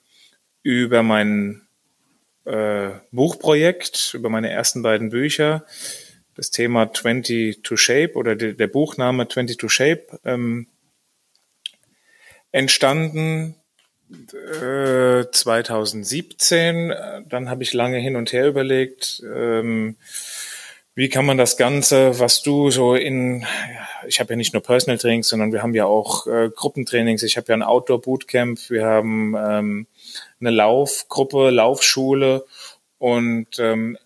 über 0.63 1.03
mein 1.03 1.61
äh, 2.45 2.91
Buchprojekt, 3.11 4.13
über 4.13 4.29
meine 4.29 4.49
ersten 4.49 4.81
beiden 4.81 5.09
Bücher. 5.09 5.65
Das 6.35 6.51
Thema 6.51 6.91
20 6.91 7.63
to 7.63 7.77
Shape 7.77 8.13
oder 8.15 8.35
de, 8.35 8.53
der 8.53 8.67
Buchname 8.67 9.27
20 9.27 9.57
to 9.57 9.67
Shape 9.69 10.19
ähm, 10.25 10.67
entstanden 12.51 13.55
2017. 15.31 16.91
Äh, 16.91 17.23
Dann 17.27 17.49
habe 17.49 17.63
ich 17.63 17.73
lange 17.73 17.97
hin 17.97 18.15
und 18.15 18.31
her 18.33 18.47
überlegt, 18.47 19.23
ähm, 19.25 19.97
wie 20.95 21.09
kann 21.09 21.25
man 21.25 21.37
das 21.37 21.57
Ganze, 21.57 22.19
was 22.19 22.41
du 22.41 22.71
so 22.71 22.95
in, 22.95 23.45
ich 24.07 24.21
habe 24.21 24.31
ja 24.31 24.37
nicht 24.37 24.53
nur 24.53 24.63
Personal 24.63 24.97
Trainings, 24.97 25.27
sondern 25.27 25.51
wir 25.51 25.61
haben 25.61 25.75
ja 25.75 25.85
auch 25.85 26.25
äh, 26.25 26.49
Gruppentrainings. 26.49 27.21
Ich 27.23 27.35
habe 27.35 27.47
ja 27.49 27.55
ein 27.55 27.63
Outdoor 27.63 28.01
Bootcamp, 28.01 28.69
wir 28.69 28.85
haben 28.85 29.35
ähm, 29.37 29.87
eine 30.39 30.51
Laufgruppe, 30.51 31.49
Laufschule 31.49 32.45
und 32.97 33.59
ähm, 33.59 33.97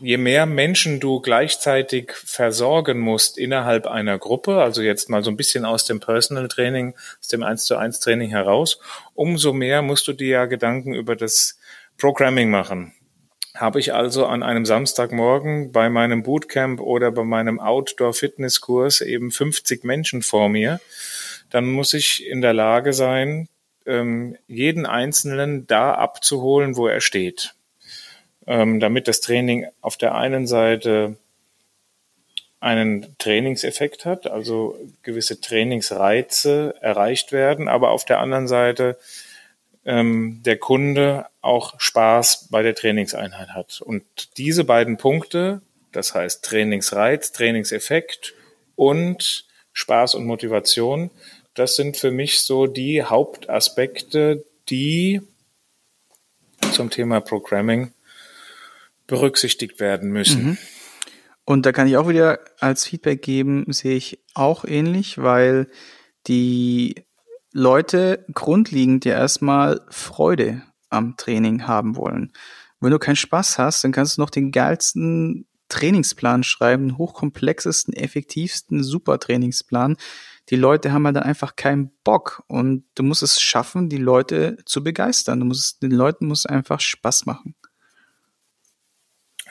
je 0.00 0.16
mehr 0.16 0.46
Menschen 0.46 0.98
du 0.98 1.20
gleichzeitig 1.20 2.12
versorgen 2.12 2.98
musst 2.98 3.38
innerhalb 3.38 3.86
einer 3.86 4.18
Gruppe, 4.18 4.60
also 4.60 4.82
jetzt 4.82 5.08
mal 5.08 5.22
so 5.22 5.30
ein 5.30 5.36
bisschen 5.36 5.64
aus 5.64 5.84
dem 5.84 6.00
Personal 6.00 6.48
Training, 6.48 6.94
aus 7.20 7.28
dem 7.28 7.44
1 7.44 7.64
zu 7.64 7.76
1 7.76 8.00
Training 8.00 8.30
heraus, 8.30 8.80
umso 9.14 9.52
mehr 9.52 9.82
musst 9.82 10.08
du 10.08 10.14
dir 10.14 10.28
ja 10.28 10.44
Gedanken 10.46 10.94
über 10.94 11.14
das 11.14 11.60
Programming 11.96 12.50
machen. 12.50 12.92
Habe 13.54 13.80
ich 13.80 13.92
also 13.92 14.26
an 14.26 14.42
einem 14.42 14.64
Samstagmorgen 14.64 15.72
bei 15.72 15.90
meinem 15.90 16.22
Bootcamp 16.22 16.80
oder 16.80 17.10
bei 17.10 17.24
meinem 17.24 17.58
Outdoor-Fitnesskurs 17.58 19.00
eben 19.00 19.32
50 19.32 19.84
Menschen 19.84 20.22
vor 20.22 20.48
mir, 20.48 20.80
dann 21.50 21.70
muss 21.70 21.92
ich 21.92 22.26
in 22.26 22.42
der 22.42 22.52
Lage 22.52 22.92
sein, 22.92 23.48
ähm, 23.86 24.36
jeden 24.46 24.86
Einzelnen 24.86 25.66
da 25.66 25.94
abzuholen, 25.94 26.76
wo 26.76 26.86
er 26.86 27.00
steht. 27.00 27.54
Ähm, 28.46 28.78
damit 28.78 29.08
das 29.08 29.20
Training 29.20 29.66
auf 29.80 29.96
der 29.96 30.14
einen 30.14 30.46
Seite 30.46 31.16
einen 32.60 33.16
Trainingseffekt 33.18 34.04
hat, 34.04 34.26
also 34.26 34.78
gewisse 35.02 35.40
Trainingsreize 35.40 36.74
erreicht 36.80 37.32
werden, 37.32 37.68
aber 37.68 37.90
auf 37.90 38.04
der 38.04 38.20
anderen 38.20 38.48
Seite 38.48 38.98
ähm, 39.84 40.42
der 40.44 40.58
Kunde 40.58 41.26
auch 41.40 41.80
Spaß 41.80 42.48
bei 42.50 42.62
der 42.62 42.74
Trainingseinheit 42.74 43.50
hat. 43.50 43.80
Und 43.80 44.04
diese 44.36 44.64
beiden 44.64 44.96
Punkte, 44.96 45.62
das 45.92 46.14
heißt 46.14 46.44
Trainingsreiz, 46.44 47.32
Trainingseffekt 47.32 48.34
und 48.76 49.46
Spaß 49.72 50.14
und 50.14 50.26
Motivation, 50.26 51.10
das 51.54 51.76
sind 51.76 51.96
für 51.96 52.10
mich 52.10 52.40
so 52.40 52.66
die 52.66 53.02
Hauptaspekte, 53.02 54.44
die 54.68 55.20
zum 56.72 56.90
Thema 56.90 57.20
Programming 57.20 57.92
berücksichtigt 59.06 59.80
werden 59.80 60.10
müssen. 60.10 60.42
Mhm. 60.44 60.58
Und 61.44 61.66
da 61.66 61.72
kann 61.72 61.88
ich 61.88 61.96
auch 61.96 62.08
wieder 62.08 62.38
als 62.60 62.84
Feedback 62.84 63.22
geben, 63.22 63.64
sehe 63.68 63.96
ich 63.96 64.20
auch 64.34 64.64
ähnlich, 64.64 65.18
weil 65.18 65.66
die 66.28 66.94
Leute 67.52 68.24
grundlegend 68.32 69.04
ja 69.04 69.14
erstmal 69.14 69.80
Freude 69.90 70.62
am 70.88 71.16
Training 71.16 71.66
haben 71.66 71.96
wollen. 71.96 72.32
Wenn 72.80 72.92
du 72.92 72.98
keinen 72.98 73.16
Spaß 73.16 73.58
hast, 73.58 73.84
dann 73.84 73.92
kannst 73.92 74.16
du 74.16 74.22
noch 74.22 74.30
den 74.30 74.52
geilsten 74.52 75.46
Trainingsplan 75.68 76.42
schreiben, 76.42 76.88
den 76.88 76.98
hochkomplexesten, 76.98 77.94
effektivsten 77.94 78.82
Supertrainingsplan. 78.82 79.96
Die 80.48 80.56
Leute 80.56 80.92
haben 80.92 81.06
halt 81.06 81.16
dann 81.16 81.22
einfach 81.22 81.54
keinen 81.56 81.90
Bock 82.02 82.42
und 82.48 82.84
du 82.94 83.02
musst 83.02 83.22
es 83.22 83.40
schaffen, 83.40 83.88
die 83.88 83.98
Leute 83.98 84.56
zu 84.64 84.82
begeistern. 84.82 85.40
Du 85.40 85.46
musst 85.46 85.82
den 85.82 85.92
Leuten 85.92 86.26
muss 86.26 86.46
einfach 86.46 86.80
Spaß 86.80 87.26
machen. 87.26 87.54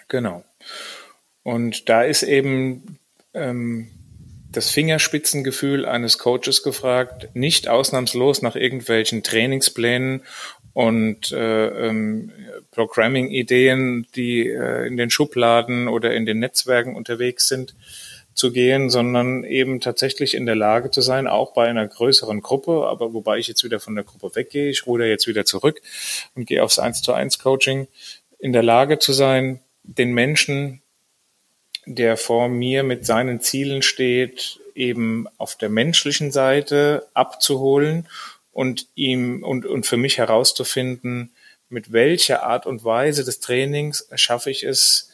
Genau. 0.10 0.44
Und 1.44 1.88
da 1.88 2.04
ist 2.04 2.24
eben 2.24 3.00
ähm, 3.34 3.99
das 4.52 4.72
Fingerspitzengefühl 4.72 5.86
eines 5.86 6.18
Coaches 6.18 6.64
gefragt, 6.64 7.30
nicht 7.34 7.68
ausnahmslos 7.68 8.42
nach 8.42 8.56
irgendwelchen 8.56 9.24
Trainingsplänen 9.24 10.24
und 10.74 11.32
äh, 11.32 11.88
ähm, 11.88 12.32
Programming-Ideen, 12.72 14.08
die 14.16 14.48
äh, 14.48 14.88
in 14.88 14.98
den 14.98 15.10
Schubladen 15.10 15.88
oder 15.88 16.14
in 16.14 16.26
den 16.26 16.40
Netzwerken 16.40 16.96
unterwegs 16.96 17.48
sind, 17.48 17.76
zu 18.34 18.52
gehen, 18.52 18.90
sondern 18.90 19.44
eben 19.44 19.82
tatsächlich 19.82 20.34
in 20.34 20.46
der 20.46 20.56
Lage 20.56 20.92
zu 20.92 21.02
sein, 21.02 21.28
auch 21.28 21.54
bei 21.54 21.68
einer 21.68 21.88
größeren 21.88 22.42
Gruppe, 22.42 22.88
aber 22.88 23.14
wobei 23.14 23.38
ich 23.38 23.48
jetzt 23.48 23.64
wieder 23.64 23.80
von 23.80 23.96
der 23.96 24.06
Gruppe 24.06 24.36
weggehe, 24.36 24.70
ich 24.70 24.88
ruder 24.88 25.06
jetzt 25.06 25.28
wieder 25.28 25.46
zurück 25.46 25.82
und 26.36 26.46
gehe 26.46 26.64
aufs 26.64 26.80
1 26.80 27.02
zu 27.02 27.14
1 27.14 27.40
Coaching, 27.40 27.88
in 28.40 28.54
der 28.54 28.64
Lage 28.64 28.98
zu 28.98 29.12
sein, 29.12 29.60
den 29.84 30.14
Menschen 30.14 30.82
der 31.86 32.18
vor 32.18 32.50
mir 32.50 32.84
mit 32.84 33.06
seinen 33.06 33.42
Zielen 33.42 33.82
steht, 33.82 34.60
eben 34.76 35.28
auf 35.38 35.56
der 35.56 35.70
menschlichen 35.70 36.32
Seite 36.32 37.08
abzuholen 37.14 38.08
und 38.52 38.88
ihm 38.96 39.44
und, 39.44 39.66
und 39.66 39.86
für 39.86 39.98
mich 39.98 40.18
herauszufinden, 40.18 41.32
mit 41.70 41.92
welcher 41.92 42.44
Art 42.44 42.66
und 42.66 42.84
Weise 42.84 43.24
des 43.24 43.40
Trainings 43.40 44.08
schaffe 44.16 44.50
ich 44.50 44.64
es, 44.64 45.12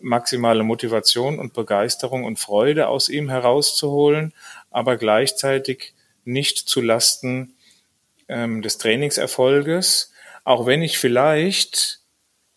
maximale 0.00 0.62
Motivation 0.62 1.38
und 1.38 1.54
Begeisterung 1.54 2.24
und 2.24 2.38
Freude 2.38 2.88
aus 2.88 3.08
ihm 3.08 3.30
herauszuholen, 3.30 4.34
aber 4.70 4.96
gleichzeitig 4.96 5.94
nicht 6.24 6.58
zu 6.58 6.80
Lasten 6.80 7.54
ähm, 8.28 8.60
des 8.62 8.78
Trainingserfolges, 8.78 10.12
auch 10.44 10.66
wenn 10.66 10.82
ich 10.82 10.98
vielleicht 10.98 12.00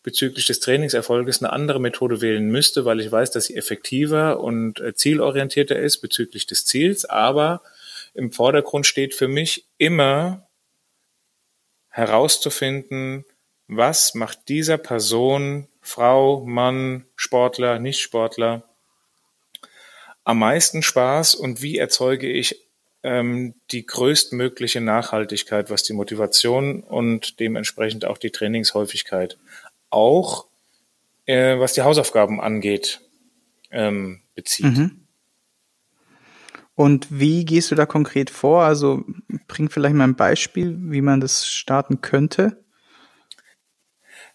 bezüglich 0.08 0.46
des 0.46 0.62
Trainingserfolges 0.62 1.44
eine 1.44 1.52
andere 1.52 1.82
Methode 1.82 2.22
wählen 2.22 2.48
müsste, 2.48 2.86
weil 2.86 3.02
ich 3.02 3.12
weiß, 3.12 3.30
dass 3.32 3.48
sie 3.48 3.58
effektiver 3.58 4.40
und 4.40 4.80
äh, 4.80 4.94
zielorientierter 4.94 5.78
ist 5.78 5.98
bezüglich 5.98 6.48
des 6.48 6.64
Ziels. 6.64 7.04
Aber 7.04 7.62
im 8.14 8.32
Vordergrund 8.32 8.86
steht 8.86 9.14
für 9.14 9.28
mich 9.28 9.66
immer 9.78 10.48
herauszufinden, 11.90 13.26
was 13.68 14.14
macht 14.14 14.48
dieser 14.48 14.78
Person, 14.78 15.68
Frau, 15.82 16.40
Mann, 16.46 17.04
Sportler, 17.18 17.78
Nicht-Sportler, 17.78 18.64
am 20.24 20.40
meisten 20.40 20.84
Spaß 20.84 21.36
und 21.36 21.62
wie 21.62 21.78
erzeuge 21.78 22.32
ich 22.32 22.66
ähm, 23.04 23.56
die 23.72 23.86
größtmögliche 23.86 24.80
Nachhaltigkeit, 24.80 25.70
was 25.70 25.84
die 25.84 25.92
Motivation 25.92 26.82
und 26.82 27.42
dementsprechend 27.42 28.06
auch 28.06 28.18
die 28.18 28.32
Trainingshäufigkeit 28.32 29.38
auch, 29.90 30.48
äh, 31.26 31.60
was 31.60 31.74
die 31.74 31.82
Hausaufgaben 31.82 32.40
angeht, 32.42 33.02
ähm, 33.72 34.22
bezieht. 34.36 34.66
Mhm. 34.66 35.08
Und 36.76 37.08
wie 37.10 37.44
gehst 37.44 37.72
du 37.72 37.76
da 37.76 37.88
konkret 37.88 38.30
vor? 38.30 38.64
Also 38.64 39.04
bring 39.48 39.70
vielleicht 39.70 39.96
mal 39.96 40.04
ein 40.04 40.16
Beispiel, 40.16 40.76
wie 40.78 41.02
man 41.02 41.20
das 41.20 41.48
starten 41.48 42.02
könnte. 42.02 42.64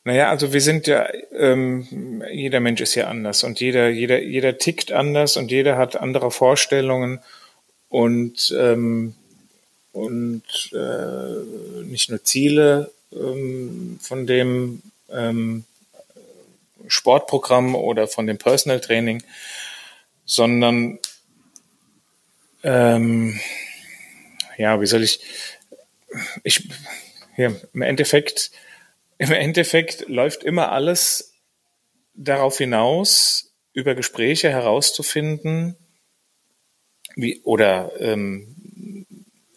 Naja, 0.04 0.30
also 0.30 0.52
wir 0.52 0.60
sind 0.60 0.88
ja, 0.88 1.06
ähm, 1.30 2.24
jeder 2.32 2.58
Mensch 2.58 2.80
ist 2.80 2.96
ja 2.96 3.06
anders 3.06 3.44
und 3.44 3.60
jeder, 3.60 3.88
jeder, 3.88 4.20
jeder 4.20 4.58
tickt 4.58 4.90
anders 4.90 5.36
und 5.36 5.52
jeder 5.52 5.76
hat 5.76 5.94
andere 5.94 6.32
Vorstellungen 6.32 7.20
und, 7.88 8.52
ähm, 8.58 9.14
und 9.92 10.72
äh, 10.72 11.84
nicht 11.84 12.10
nur 12.10 12.24
Ziele 12.24 12.90
ähm, 13.12 13.98
von 14.00 14.26
dem, 14.26 14.82
ähm, 15.12 15.64
Sportprogramm 16.86 17.74
oder 17.74 18.08
von 18.08 18.26
dem 18.26 18.38
Personal 18.38 18.80
Training, 18.80 19.22
sondern 20.24 20.98
ähm, 22.62 23.38
ja, 24.58 24.80
wie 24.80 24.86
soll 24.86 25.02
ich, 25.02 25.20
ich, 26.44 26.68
hier, 27.34 27.60
im 27.72 27.82
Endeffekt, 27.82 28.50
im 29.18 29.32
Endeffekt 29.32 30.08
läuft 30.08 30.44
immer 30.44 30.72
alles 30.72 31.34
darauf 32.14 32.58
hinaus, 32.58 33.54
über 33.72 33.94
Gespräche 33.94 34.50
herauszufinden, 34.50 35.76
wie, 37.16 37.40
oder 37.42 37.92
ähm, 38.00 38.56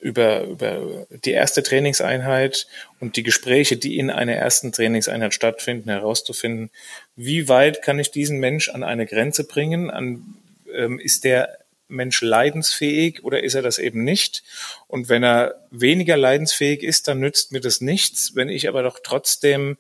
über, 0.06 0.44
über 0.44 1.08
die 1.10 1.32
erste 1.32 1.64
Trainingseinheit 1.64 2.68
und 3.00 3.16
die 3.16 3.24
Gespräche, 3.24 3.76
die 3.76 3.98
in 3.98 4.12
einer 4.12 4.34
ersten 4.34 4.72
Trainingseinheit 4.72 5.34
stattfinden, 5.34 5.90
herauszufinden, 5.90 6.70
wie 7.16 7.50
weit 7.50 7.82
kann 7.82 7.98
ich 7.98 8.12
diesen 8.12 8.40
Mensch 8.40 8.70
an 8.70 8.84
eine 8.84 9.08
Grenze 9.08 9.46
bringen, 9.46 9.90
an, 9.90 10.36
ähm, 10.72 11.00
ist 11.00 11.24
der 11.24 11.58
Mensch 11.88 12.22
leidensfähig 12.22 13.24
oder 13.24 13.42
ist 13.42 13.56
er 13.56 13.64
das 13.64 13.80
eben 13.80 14.04
nicht? 14.04 14.44
Und 14.86 15.10
wenn 15.10 15.24
er 15.24 15.56
weniger 15.72 16.18
leidensfähig 16.18 16.84
ist, 16.84 17.08
dann 17.08 17.20
nützt 17.20 17.52
mir 17.52 17.62
das 17.62 17.82
nichts. 17.82 18.36
Wenn 18.36 18.50
ich 18.50 18.70
aber 18.70 18.84
doch 18.84 19.00
trotzdem 19.02 19.76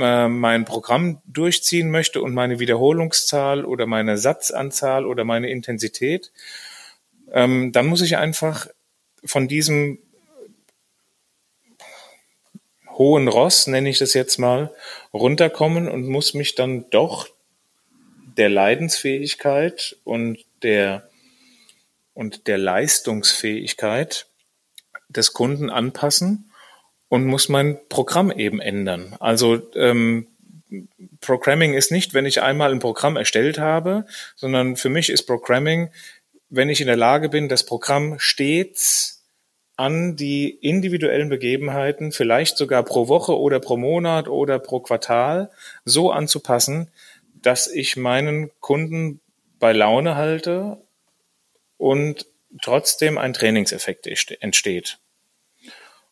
äh, 0.00 0.28
mein 0.28 0.64
Programm 0.64 1.20
durchziehen 1.26 1.90
möchte 1.90 2.22
und 2.22 2.34
meine 2.34 2.60
Wiederholungszahl 2.60 3.64
oder 3.64 3.86
meine 3.86 4.16
Satzanzahl 4.16 5.06
oder 5.06 5.24
meine 5.24 5.50
Intensität, 5.50 6.30
ähm, 7.32 7.72
dann 7.72 7.86
muss 7.86 8.02
ich 8.02 8.16
einfach 8.16 8.68
von 9.26 9.48
diesem 9.48 9.98
hohen 12.96 13.28
Ross, 13.28 13.66
nenne 13.66 13.90
ich 13.90 13.98
das 13.98 14.14
jetzt 14.14 14.38
mal, 14.38 14.74
runterkommen 15.12 15.88
und 15.88 16.08
muss 16.08 16.34
mich 16.34 16.54
dann 16.54 16.88
doch 16.90 17.28
der 18.36 18.48
Leidensfähigkeit 18.48 19.96
und 20.04 20.38
der, 20.62 21.08
und 22.14 22.46
der 22.46 22.58
Leistungsfähigkeit 22.58 24.26
des 25.08 25.32
Kunden 25.32 25.70
anpassen 25.70 26.50
und 27.08 27.24
muss 27.24 27.48
mein 27.48 27.78
Programm 27.88 28.30
eben 28.30 28.60
ändern. 28.60 29.16
Also 29.20 29.70
ähm, 29.74 30.28
Programming 31.20 31.74
ist 31.74 31.92
nicht, 31.92 32.14
wenn 32.14 32.26
ich 32.26 32.42
einmal 32.42 32.72
ein 32.72 32.80
Programm 32.80 33.16
erstellt 33.16 33.58
habe, 33.58 34.06
sondern 34.34 34.76
für 34.76 34.88
mich 34.88 35.10
ist 35.10 35.22
Programming, 35.22 35.90
wenn 36.48 36.68
ich 36.68 36.80
in 36.80 36.86
der 36.86 36.96
Lage 36.96 37.28
bin, 37.28 37.48
das 37.48 37.64
Programm 37.64 38.18
stets 38.18 39.15
an 39.76 40.16
die 40.16 40.50
individuellen 40.50 41.28
Begebenheiten, 41.28 42.12
vielleicht 42.12 42.56
sogar 42.56 42.82
pro 42.82 43.08
Woche 43.08 43.38
oder 43.38 43.60
pro 43.60 43.76
Monat 43.76 44.28
oder 44.28 44.58
pro 44.58 44.80
Quartal 44.80 45.50
so 45.84 46.10
anzupassen, 46.10 46.88
dass 47.34 47.68
ich 47.68 47.96
meinen 47.96 48.50
Kunden 48.60 49.20
bei 49.58 49.72
Laune 49.72 50.16
halte 50.16 50.78
und 51.76 52.26
trotzdem 52.62 53.18
ein 53.18 53.34
Trainingseffekt 53.34 54.06
entsteht. 54.40 54.98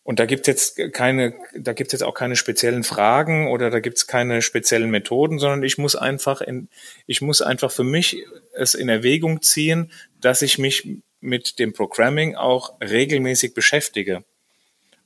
Und 0.03 0.19
da 0.19 0.27
gibt's 0.27 0.47
jetzt 0.47 0.93
keine, 0.93 1.33
da 1.57 1.73
gibt's 1.73 1.95
jetzt 1.95 2.03
auch 2.03 2.13
keine 2.13 2.37
speziellen 2.37 2.85
Fragen 2.85 3.49
oder 3.49 3.71
da 3.71 3.81
gibt's 3.81 4.07
keine 4.07 4.43
speziellen 4.43 4.91
Methoden, 4.91 5.39
sondern 5.39 5.63
ich 5.63 5.79
muss 5.79 5.97
einfach 5.97 6.43
in, 6.43 6.69
ich 7.07 7.23
muss 7.23 7.41
einfach 7.41 7.71
für 7.71 7.85
mich 7.85 8.23
es 8.53 8.75
in 8.75 8.91
Erwägung 8.91 9.41
ziehen, 9.41 9.91
dass 10.21 10.43
ich 10.43 10.59
mich 10.59 10.99
mit 11.25 11.59
dem 11.59 11.73
Programming 11.73 12.37
auch 12.37 12.75
regelmäßig 12.81 13.55
beschäftige. 13.55 14.25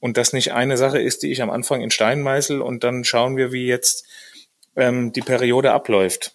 Und 0.01 0.17
das 0.17 0.33
nicht 0.33 0.53
eine 0.53 0.77
Sache 0.77 1.01
ist, 1.01 1.23
die 1.23 1.33
ich 1.33 1.43
am 1.43 1.51
Anfang 1.51 1.81
in 1.81 1.91
Stein 1.91 2.21
meißel 2.21 2.61
und 2.61 2.85
dann 2.85 3.05
schauen 3.05 3.37
wir, 3.37 3.53
wie 3.53 3.67
jetzt 3.67 4.07
ähm, 4.77 5.13
die 5.13 5.23
Periode 5.23 5.73
abläuft 5.73 6.35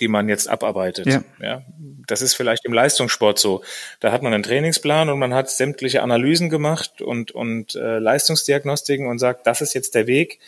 die 0.00 0.08
man 0.08 0.28
jetzt 0.28 0.48
abarbeitet. 0.48 1.06
Ja. 1.06 1.24
ja. 1.40 1.62
Das 2.06 2.22
ist 2.22 2.34
vielleicht 2.34 2.64
im 2.64 2.72
Leistungssport 2.72 3.38
so. 3.38 3.62
Da 4.00 4.12
hat 4.12 4.22
man 4.22 4.32
einen 4.32 4.42
Trainingsplan 4.42 5.08
und 5.08 5.18
man 5.18 5.34
hat 5.34 5.50
sämtliche 5.50 6.02
Analysen 6.02 6.50
gemacht 6.50 7.02
und, 7.02 7.32
und 7.32 7.74
äh, 7.74 7.98
Leistungsdiagnostiken 7.98 9.06
und 9.06 9.18
sagt, 9.18 9.46
das 9.46 9.60
ist 9.60 9.74
jetzt 9.74 9.94
der 9.94 10.06
Weg 10.06 10.38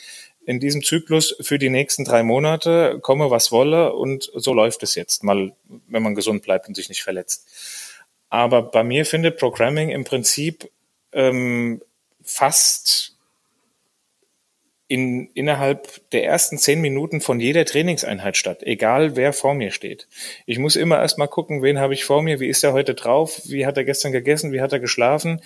in 0.46 0.60
diesem 0.60 0.82
Zyklus 0.82 1.36
für 1.40 1.58
die 1.58 1.68
nächsten 1.68 2.04
drei 2.04 2.22
Monate, 2.22 2.98
komme 3.02 3.30
was 3.30 3.52
wolle 3.52 3.92
und 3.92 4.30
so 4.34 4.54
läuft 4.54 4.82
es 4.82 4.94
jetzt, 4.94 5.22
mal, 5.22 5.52
wenn 5.88 6.02
man 6.02 6.14
gesund 6.14 6.42
bleibt 6.42 6.66
und 6.66 6.74
sich 6.74 6.88
nicht 6.88 7.02
verletzt. 7.02 7.46
Aber 8.30 8.62
bei 8.62 8.84
mir 8.84 9.04
findet 9.04 9.38
Programming 9.38 9.90
im 9.90 10.04
Prinzip 10.04 10.70
ähm, 11.12 11.82
fast 12.22 13.16
in, 14.86 15.30
innerhalb 15.34 16.10
der 16.10 16.24
ersten 16.24 16.58
zehn 16.58 16.80
Minuten 16.80 17.20
von 17.20 17.38
jeder 17.38 17.64
Trainingseinheit 17.64 18.36
statt, 18.36 18.62
egal 18.62 19.14
wer 19.14 19.32
vor 19.32 19.54
mir 19.54 19.70
steht. 19.70 20.08
Ich 20.46 20.58
muss 20.58 20.74
immer 20.74 20.98
erstmal 20.98 21.28
gucken, 21.28 21.62
wen 21.62 21.78
habe 21.78 21.94
ich 21.94 22.04
vor 22.04 22.22
mir, 22.22 22.40
wie 22.40 22.48
ist 22.48 22.64
er 22.64 22.72
heute 22.72 22.94
drauf, 22.94 23.40
wie 23.44 23.66
hat 23.66 23.76
er 23.76 23.84
gestern 23.84 24.10
gegessen, 24.10 24.52
wie 24.52 24.60
hat 24.60 24.72
er 24.72 24.80
geschlafen, 24.80 25.42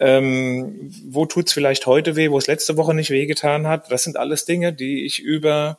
ähm, 0.00 0.92
wo 1.06 1.24
tut's 1.24 1.52
vielleicht 1.52 1.86
heute 1.86 2.16
weh, 2.16 2.30
wo 2.30 2.38
es 2.38 2.48
letzte 2.48 2.76
Woche 2.76 2.94
nicht 2.94 3.10
wehgetan 3.10 3.68
hat. 3.68 3.92
Das 3.92 4.02
sind 4.02 4.16
alles 4.16 4.44
Dinge, 4.44 4.72
die 4.72 5.04
ich 5.04 5.20
über 5.20 5.78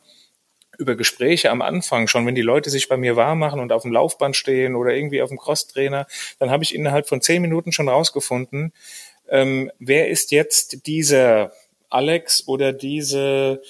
über 0.78 0.96
Gespräche 0.96 1.50
am 1.50 1.62
Anfang 1.62 2.08
schon, 2.08 2.26
wenn 2.26 2.34
die 2.34 2.42
Leute 2.42 2.70
sich 2.70 2.88
bei 2.88 2.96
mir 2.96 3.16
warm 3.16 3.38
machen 3.38 3.60
und 3.60 3.72
auf 3.72 3.82
dem 3.82 3.92
Laufband 3.92 4.36
stehen 4.36 4.74
oder 4.74 4.94
irgendwie 4.94 5.22
auf 5.22 5.28
dem 5.28 5.38
Crosstrainer, 5.38 6.06
dann 6.38 6.50
habe 6.50 6.64
ich 6.64 6.74
innerhalb 6.74 7.08
von 7.08 7.20
zehn 7.20 7.42
Minuten 7.42 7.72
schon 7.72 7.88
rausgefunden, 7.88 8.72
ähm, 9.28 9.70
wer 9.78 10.08
ist 10.08 10.30
jetzt 10.30 10.86
dieser 10.86 11.52
Alex 11.90 12.46
oder 12.46 12.72
diese 12.72 13.62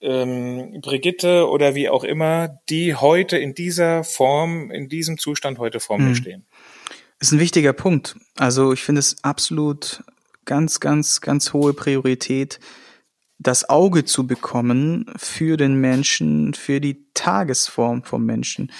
ähm, 0.00 0.80
Brigitte 0.80 1.48
oder 1.48 1.74
wie 1.74 1.88
auch 1.88 2.04
immer, 2.04 2.60
die 2.68 2.94
heute 2.94 3.38
in 3.38 3.54
dieser 3.54 4.04
Form, 4.04 4.70
in 4.70 4.88
diesem 4.88 5.18
Zustand 5.18 5.58
heute 5.58 5.80
vor 5.80 5.98
mir 5.98 6.10
mhm. 6.10 6.14
stehen. 6.14 6.46
Ist 7.20 7.32
ein 7.32 7.40
wichtiger 7.40 7.72
Punkt. 7.72 8.16
Also 8.36 8.72
ich 8.72 8.82
finde 8.82 8.98
es 8.98 9.22
absolut 9.24 10.02
ganz, 10.44 10.80
ganz, 10.80 11.20
ganz 11.20 11.52
hohe 11.52 11.72
Priorität, 11.72 12.60
das 13.44 13.68
Auge 13.68 14.04
zu 14.04 14.26
bekommen 14.26 15.06
für 15.16 15.56
den 15.56 15.76
Menschen, 15.76 16.54
für 16.54 16.80
die 16.80 17.06
Tagesform 17.14 18.02
vom 18.02 18.24
Menschen. 18.24 18.72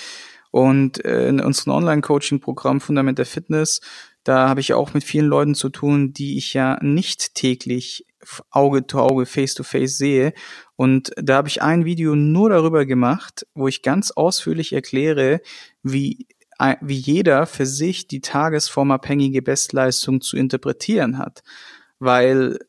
Und 0.51 1.05
äh, 1.05 1.29
in 1.29 1.41
unserem 1.41 1.75
Online-Coaching-Programm 1.75 2.81
Fundament 2.81 3.19
der 3.19 3.27
Fitness, 3.27 3.81
da 4.25 4.49
habe 4.49 4.61
ich 4.61 4.73
auch 4.73 4.95
mit 4.95 5.05
vielen 5.05 5.27
Leuten 5.27 5.55
zu 5.55 5.69
tun, 5.69 6.13
die 6.13 6.39
ich 6.39 6.55
ja 6.55 6.79
nicht 6.83 7.35
täglich 7.35 8.07
Auge 8.51 8.87
zu 8.87 8.99
Auge, 9.01 9.27
face 9.27 9.55
to 9.55 9.63
face 9.63 9.99
sehe. 9.99 10.33
Und 10.77 11.13
da 11.17 11.37
habe 11.37 11.49
ich 11.49 11.61
ein 11.61 11.85
Video 11.85 12.17
nur 12.17 12.49
darüber 12.49 12.87
gemacht, 12.87 13.47
wo 13.55 13.69
ich 13.69 13.83
ganz 13.83 14.13
ausführlich 14.13 14.73
erkläre, 14.73 15.41
wie 15.83 16.27
wie 16.81 16.95
jeder 16.95 17.47
für 17.47 17.67
sich 17.67 18.07
die 18.07 18.21
tagesformabhängige 18.21 19.43
Bestleistung 19.43 20.21
zu 20.21 20.37
interpretieren 20.37 21.19
hat. 21.19 21.43
Weil 21.99 22.61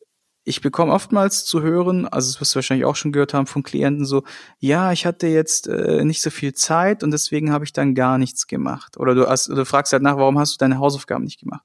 ich 0.48 0.62
bekomme 0.62 0.94
oftmals 0.94 1.44
zu 1.44 1.64
hören, 1.64 2.08
also 2.08 2.32
das 2.32 2.40
wirst 2.40 2.54
du 2.54 2.58
wahrscheinlich 2.58 2.86
auch 2.86 2.96
schon 2.96 3.12
gehört 3.12 3.34
haben 3.34 3.48
von 3.48 3.64
Klienten 3.64 4.06
so, 4.06 4.24
ja, 4.60 4.92
ich 4.92 5.08
hatte 5.08 5.25
jetzt 5.25 5.68
äh, 5.68 6.06
nicht 6.06 6.22
so 6.22 6.30
viel 6.30 6.54
Zeit 6.54 7.04
und 7.04 7.10
deswegen 7.10 7.52
habe 7.52 7.66
ich 7.66 7.74
dann 7.74 7.96
gar 7.96 8.20
nichts 8.20 8.46
gemacht. 8.46 8.98
Oder 8.98 9.16
du, 9.16 9.28
hast, 9.28 9.48
du 9.48 9.66
fragst 9.66 9.92
halt 9.92 10.04
nach, 10.04 10.18
warum 10.18 10.38
hast 10.38 10.54
du 10.54 10.58
deine 10.60 10.78
Hausaufgaben 10.78 11.24
nicht 11.24 11.40
gemacht? 11.40 11.64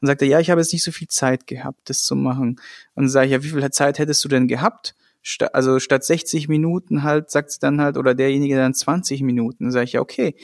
Und 0.00 0.06
sagt 0.06 0.22
er, 0.22 0.28
ja, 0.28 0.38
ich 0.38 0.48
habe 0.48 0.60
jetzt 0.60 0.72
nicht 0.72 0.84
so 0.84 0.92
viel 0.92 1.08
Zeit 1.08 1.48
gehabt, 1.48 1.90
das 1.90 2.04
zu 2.04 2.14
machen. 2.14 2.60
Und 2.94 3.02
dann 3.02 3.08
sage 3.08 3.26
ich, 3.26 3.32
ja, 3.32 3.42
wie 3.42 3.48
viel 3.48 3.70
Zeit 3.70 3.98
hättest 3.98 4.24
du 4.24 4.28
denn 4.28 4.46
gehabt? 4.46 4.94
St 5.26 5.52
also 5.52 5.80
statt 5.80 6.04
60 6.04 6.48
Minuten 6.48 7.02
halt, 7.02 7.30
sagt 7.30 7.50
sie 7.50 7.58
dann 7.60 7.80
halt, 7.80 7.96
oder 7.96 8.14
derjenige 8.14 8.54
dann 8.54 8.74
20 8.74 9.22
Minuten. 9.22 9.64
Dann 9.64 9.72
sage 9.72 9.84
ich, 9.84 9.92
ja, 9.94 10.00
okay. 10.00 10.36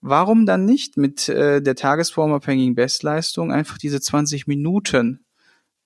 Warum 0.00 0.44
dann 0.44 0.64
nicht 0.64 0.96
mit 0.96 1.28
äh, 1.28 1.62
der 1.62 1.76
tagesformabhängigen 1.76 2.74
Bestleistung 2.74 3.52
einfach 3.52 3.78
diese 3.78 4.00
20 4.00 4.48
Minuten 4.48 5.24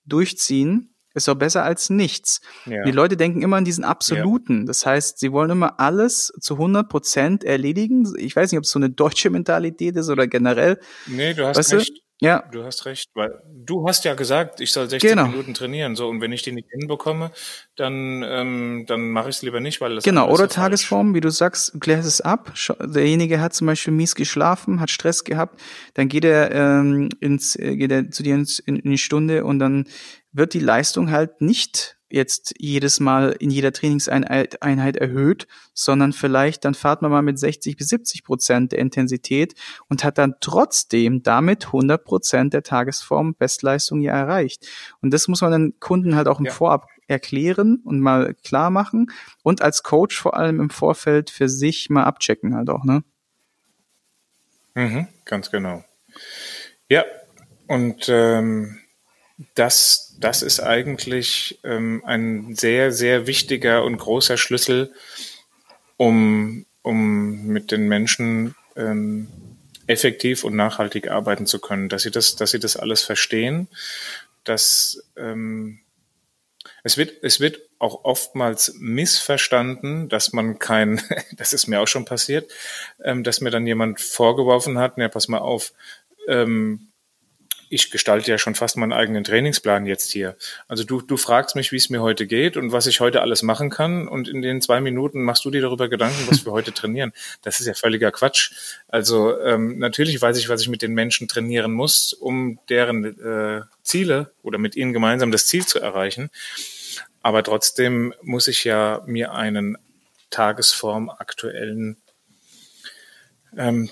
durchziehen? 0.07 0.92
Ist 1.15 1.29
doch 1.29 1.35
besser 1.35 1.65
als 1.65 1.91
nichts. 1.91 2.41
Ja. 2.67 2.83
Die 2.85 2.93
Leute 2.93 3.17
denken 3.17 3.43
immer 3.43 3.57
an 3.57 3.65
diesen 3.65 3.85
Absoluten. 3.85 4.61
Ja. 4.61 4.67
Das 4.67 4.87
heißt, 4.87 5.19
sie 5.19 5.33
wollen 5.33 5.51
immer 5.51 5.79
alles 5.81 6.33
zu 6.41 6.55
100 6.55 6.89
Prozent 6.89 7.45
erledigen. 7.45 8.13
Ich 8.19 8.35
weiß 8.35 8.51
nicht, 8.51 8.59
ob 8.59 8.65
es 8.65 8.71
so 8.71 8.79
eine 8.79 8.91
deutsche 8.91 9.31
Mentalität 9.31 9.97
ist 9.97 10.09
oder 10.09 10.27
generell. 10.27 10.79
Nee, 11.07 11.35
du 11.35 11.47
hast 11.47 11.59
weißt 11.59 11.75
recht. 11.75 11.91
Du? 11.91 12.03
Ja. 12.23 12.45
Du 12.53 12.63
hast 12.63 12.87
recht, 12.87 13.11
weil 13.15 13.43
du 13.53 13.89
hast 13.89 14.05
ja 14.05 14.15
gesagt, 14.15 14.61
ich 14.61 14.71
soll 14.71 14.89
60 14.89 15.11
genau. 15.11 15.27
Minuten 15.27 15.55
trainieren, 15.55 15.97
so 15.97 16.09
und 16.09 16.21
wenn 16.21 16.31
ich 16.31 16.43
die 16.43 16.53
nicht 16.53 16.69
hinbekomme, 16.71 17.33
dann 17.75 18.23
ähm, 18.25 18.85
dann 18.87 19.11
mache 19.11 19.29
ich 19.29 19.37
es 19.37 19.43
lieber 19.43 19.59
nicht, 19.59 19.81
weil 19.81 19.97
das 19.97 20.05
genau 20.05 20.31
oder 20.31 20.49
Tagesform, 20.49 21.09
falsch. 21.09 21.17
wie 21.17 21.21
du 21.21 21.31
sagst, 21.31 21.81
klärst 21.81 22.07
es 22.07 22.21
ab. 22.21 22.53
Derjenige 22.79 23.41
hat 23.41 23.55
zum 23.55 23.67
Beispiel 23.67 23.93
mies 23.93 24.15
geschlafen, 24.15 24.81
hat 24.81 24.91
Stress 24.91 25.25
gehabt, 25.25 25.61
dann 25.95 26.07
geht 26.07 26.25
er 26.25 26.53
ähm, 26.53 27.09
ins 27.19 27.57
äh, 27.57 27.75
geht 27.75 27.91
er 27.91 28.09
zu 28.09 28.23
dir 28.23 28.37
ins, 28.37 28.61
in, 28.61 28.77
in 28.77 28.93
die 28.93 28.99
Stunde 28.99 29.45
und 29.45 29.59
dann 29.59 29.89
wird 30.33 30.55
die 30.55 30.61
Leistung 30.61 31.11
halt 31.11 31.41
nicht 31.41 31.99
jetzt 32.13 32.55
jedes 32.59 33.01
Mal 33.01 33.35
in 33.39 33.51
jeder 33.51 33.73
Trainingseinheit 33.73 34.97
erhöht, 34.97 35.47
sondern 35.73 36.13
vielleicht 36.13 36.65
dann 36.65 36.75
fahrt 36.75 37.01
man 37.01 37.11
mal 37.11 37.23
mit 37.23 37.39
60 37.39 37.77
bis 37.77 37.89
70 37.89 38.23
Prozent 38.23 38.73
der 38.73 38.81
Intensität 38.81 39.55
und 39.89 40.05
hat 40.05 40.19
dann 40.19 40.35
trotzdem 40.41 41.23
damit 41.23 41.67
100 41.67 42.05
Prozent 42.05 42.53
der 42.53 42.63
Tagesform 42.63 43.35
Bestleistung 43.35 44.03
ja 44.03 44.13
erreicht. 44.13 44.69
Und 45.01 45.13
das 45.13 45.27
muss 45.27 45.41
man 45.41 45.53
den 45.53 45.81
Kunden 45.81 46.15
halt 46.15 46.29
auch 46.29 46.39
im 46.39 46.47
ja. 46.47 46.53
Vorab 46.53 46.87
erklären 47.07 47.81
und 47.83 48.01
mal 48.01 48.35
klar 48.35 48.71
machen 48.71 49.11
und 49.43 49.63
als 49.63 49.83
Coach 49.83 50.21
vor 50.21 50.37
allem 50.37 50.61
im 50.61 50.71
Vorfeld 50.71 51.31
für 51.31 51.49
sich 51.49 51.89
mal 51.89 52.05
abchecken 52.05 52.55
halt 52.55 52.69
auch, 52.69 52.85
ne? 52.85 53.03
Mhm, 54.75 55.09
ganz 55.25 55.51
genau. 55.51 55.85
Ja, 56.89 57.05
und 57.69 58.07
ähm, 58.09 58.82
das, 59.55 60.17
das 60.21 60.43
ist 60.43 60.61
eigentlich 60.61 61.59
ähm, 61.65 62.03
ein 62.05 62.55
sehr, 62.55 62.93
sehr 62.93 63.27
wichtiger 63.27 63.85
und 63.85 63.97
großer 63.99 64.37
Schlüssel, 64.37 64.93
um, 65.97 66.67
um 66.83 67.47
mit 67.47 67.71
den 67.71 67.89
Menschen 67.89 68.55
ähm, 68.77 69.29
effektiv 69.87 70.45
und 70.45 70.55
nachhaltig 70.55 71.11
arbeiten 71.11 71.47
zu 71.47 71.61
können, 71.61 71.89
dass 71.89 72.03
sie 72.03 72.11
das, 72.11 72.37
dass 72.37 72.51
sie 72.53 72.61
das 72.61 72.77
alles 72.77 73.03
verstehen, 73.03 73.69
dass 74.45 75.03
ähm, 75.17 75.81
es 76.85 76.97
wird, 76.97 77.23
es 77.23 77.41
wird 77.41 77.61
auch 77.79 78.05
oftmals 78.05 78.75
missverstanden, 78.79 80.09
dass 80.09 80.33
man 80.33 80.59
kein, 80.59 81.01
das 81.37 81.53
ist 81.53 81.67
mir 81.67 81.81
auch 81.81 81.89
schon 81.89 82.05
passiert, 82.05 82.51
ähm, 83.05 83.25
dass 83.25 83.41
mir 83.41 83.51
dann 83.51 83.67
jemand 83.67 84.01
vorgeworfen 84.01 84.79
hat, 84.79 84.99
ja, 84.99 85.09
pass 85.09 85.29
mal 85.29 85.39
auf, 85.39 85.73
ähm, 86.29 86.92
ich 87.73 87.91
gestalte 87.91 88.31
ja 88.31 88.37
schon 88.37 88.55
fast 88.55 88.77
meinen 88.77 88.93
eigenen 88.93 89.25
Trainingsplan 89.25 89.87
jetzt 89.87 90.13
hier. 90.13 90.37
Also 90.69 90.85
du, 90.85 91.01
du 91.01 91.17
fragst 91.17 91.57
mich, 91.57 91.73
wie 91.73 91.77
es 91.77 91.89
mir 91.89 92.03
heute 92.03 92.27
geht 92.27 92.59
und 92.59 92.71
was 92.71 92.87
ich 92.87 93.01
heute 93.01 93.23
alles 93.23 93.43
machen 93.43 93.71
kann 93.71 94.07
und 94.09 94.29
in 94.29 94.43
den 94.43 94.61
zwei 94.61 94.83
Minuten 94.83 95.23
machst 95.23 95.47
du 95.47 95.51
dir 95.51 95.63
darüber 95.63 95.89
Gedanken, 95.89 96.27
was 96.29 96.45
wir 96.45 96.53
heute 96.53 96.73
trainieren. 96.73 97.13
Das 97.41 97.61
ist 97.61 97.67
ja 97.67 97.73
völliger 97.73 98.13
Quatsch. 98.13 98.53
Also 98.89 99.41
ähm, 99.41 99.79
natürlich 99.79 100.21
weiß 100.21 100.37
ich, 100.37 100.51
was 100.51 100.61
ich 100.61 100.69
mit 100.69 100.83
den 100.83 100.93
Menschen 100.93 101.29
trainieren 101.29 101.73
muss, 101.73 102.13
um 102.13 102.59
deren 102.69 103.05
äh, 103.05 103.63
Ziele 103.83 104.33
oder 104.43 104.59
mit 104.59 104.77
ihnen 104.77 104.93
gemeinsam 104.93 105.33
das 105.33 105.47
Ziel 105.47 105.65
zu 105.65 105.81
erreichen. 105.81 106.29
Aber 107.23 107.43
trotzdem 107.43 108.13
muss 108.21 108.49
ich 108.49 108.65
ja 108.65 109.03
mir 109.07 109.33
einen 109.33 109.79
Tagesform 110.29 111.09
aktuellen 111.09 111.97
ähm, 113.57 113.91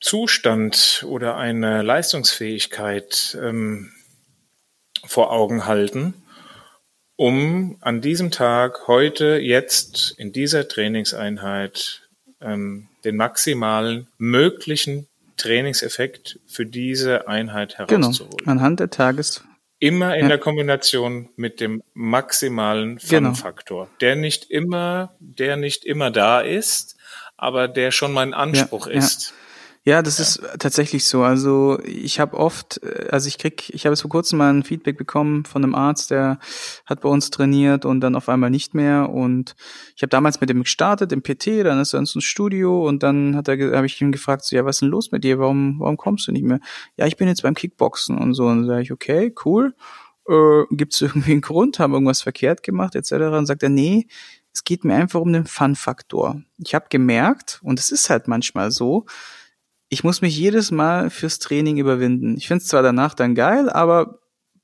Zustand 0.00 1.04
oder 1.08 1.36
eine 1.36 1.82
Leistungsfähigkeit 1.82 3.36
ähm, 3.40 3.92
vor 5.04 5.32
Augen 5.32 5.66
halten, 5.66 6.14
um 7.16 7.78
an 7.80 8.00
diesem 8.02 8.30
Tag, 8.30 8.86
heute, 8.88 9.38
jetzt, 9.38 10.14
in 10.18 10.32
dieser 10.32 10.68
Trainingseinheit 10.68 12.08
ähm, 12.40 12.88
den 13.04 13.16
maximalen 13.16 14.08
möglichen 14.18 15.06
Trainingseffekt 15.36 16.40
für 16.46 16.66
diese 16.66 17.28
Einheit 17.28 17.76
genau. 17.88 18.02
herauszuholen. 18.02 18.36
Genau, 18.38 18.50
anhand 18.50 18.80
der 18.80 18.90
Tages. 18.90 19.44
Immer 19.78 20.16
in 20.16 20.22
ja. 20.22 20.28
der 20.28 20.38
Kombination 20.38 21.28
mit 21.36 21.60
dem 21.60 21.82
maximalen 21.92 22.98
genau. 22.98 23.30
Fun-Faktor, 23.30 23.84
genau. 23.84 23.96
der 24.00 24.16
nicht 24.16 24.50
immer, 24.50 25.14
der 25.20 25.56
nicht 25.56 25.84
immer 25.84 26.10
da 26.10 26.40
ist, 26.40 26.96
aber 27.36 27.68
der 27.68 27.90
schon 27.90 28.12
mein 28.12 28.32
Anspruch 28.32 28.86
ja, 28.86 28.94
ist. 28.94 29.30
Ja. 29.30 29.45
Ja, 29.86 30.02
das 30.02 30.18
ja. 30.18 30.22
ist 30.24 30.42
tatsächlich 30.58 31.04
so. 31.04 31.22
Also 31.22 31.78
ich 31.84 32.18
habe 32.18 32.36
oft, 32.36 32.82
äh, 32.82 33.06
also 33.10 33.28
ich 33.28 33.38
krieg, 33.38 33.70
ich 33.72 33.86
habe 33.86 33.92
jetzt 33.92 34.00
vor 34.00 34.10
kurzem 34.10 34.38
mal 34.38 34.52
ein 34.52 34.64
Feedback 34.64 34.98
bekommen 34.98 35.44
von 35.44 35.62
einem 35.62 35.76
Arzt, 35.76 36.10
der 36.10 36.40
hat 36.86 37.02
bei 37.02 37.08
uns 37.08 37.30
trainiert 37.30 37.84
und 37.84 38.00
dann 38.00 38.16
auf 38.16 38.28
einmal 38.28 38.50
nicht 38.50 38.74
mehr. 38.74 39.08
Und 39.10 39.54
ich 39.94 40.02
habe 40.02 40.10
damals 40.10 40.40
mit 40.40 40.50
dem 40.50 40.64
gestartet 40.64 41.12
im 41.12 41.22
PT, 41.22 41.64
dann 41.64 41.80
ist 41.80 41.92
er 41.94 42.00
ins 42.00 42.16
Studio 42.24 42.84
und 42.86 43.04
dann 43.04 43.36
hat 43.36 43.46
er, 43.46 43.76
habe 43.76 43.86
ich 43.86 44.00
ihn 44.00 44.10
gefragt, 44.10 44.44
so, 44.44 44.56
ja, 44.56 44.64
was 44.64 44.76
ist 44.76 44.82
denn 44.82 44.88
los 44.88 45.12
mit 45.12 45.22
dir? 45.22 45.38
Warum, 45.38 45.78
warum 45.78 45.96
kommst 45.96 46.26
du 46.26 46.32
nicht 46.32 46.44
mehr? 46.44 46.58
Ja, 46.96 47.06
ich 47.06 47.16
bin 47.16 47.28
jetzt 47.28 47.44
beim 47.44 47.54
Kickboxen 47.54 48.18
und 48.18 48.34
so. 48.34 48.46
Und 48.46 48.62
dann 48.62 48.66
sage 48.66 48.82
ich, 48.82 48.90
okay, 48.90 49.32
cool. 49.44 49.76
Äh, 50.28 50.64
Gibt 50.72 50.94
es 50.94 51.00
irgendwie 51.02 51.30
einen 51.30 51.42
Grund? 51.42 51.78
Haben 51.78 51.92
irgendwas 51.92 52.22
verkehrt 52.22 52.64
gemacht 52.64 52.96
etc. 52.96 53.12
Und 53.12 53.46
sagt 53.46 53.62
er, 53.62 53.68
nee, 53.68 54.08
es 54.52 54.64
geht 54.64 54.84
mir 54.84 54.96
einfach 54.96 55.20
um 55.20 55.32
den 55.32 55.46
Fun-Faktor. 55.46 56.42
Ich 56.58 56.74
habe 56.74 56.86
gemerkt, 56.88 57.60
und 57.62 57.78
es 57.78 57.90
ist 57.90 58.10
halt 58.10 58.26
manchmal 58.26 58.72
so, 58.72 59.06
ich 59.88 60.04
muss 60.04 60.20
mich 60.20 60.36
jedes 60.36 60.70
Mal 60.70 61.10
fürs 61.10 61.38
Training 61.38 61.78
überwinden. 61.78 62.36
Ich 62.36 62.48
finde 62.48 62.62
es 62.62 62.68
zwar 62.68 62.82
danach 62.82 63.14
dann 63.14 63.34
geil, 63.34 63.70
aber 63.70 64.20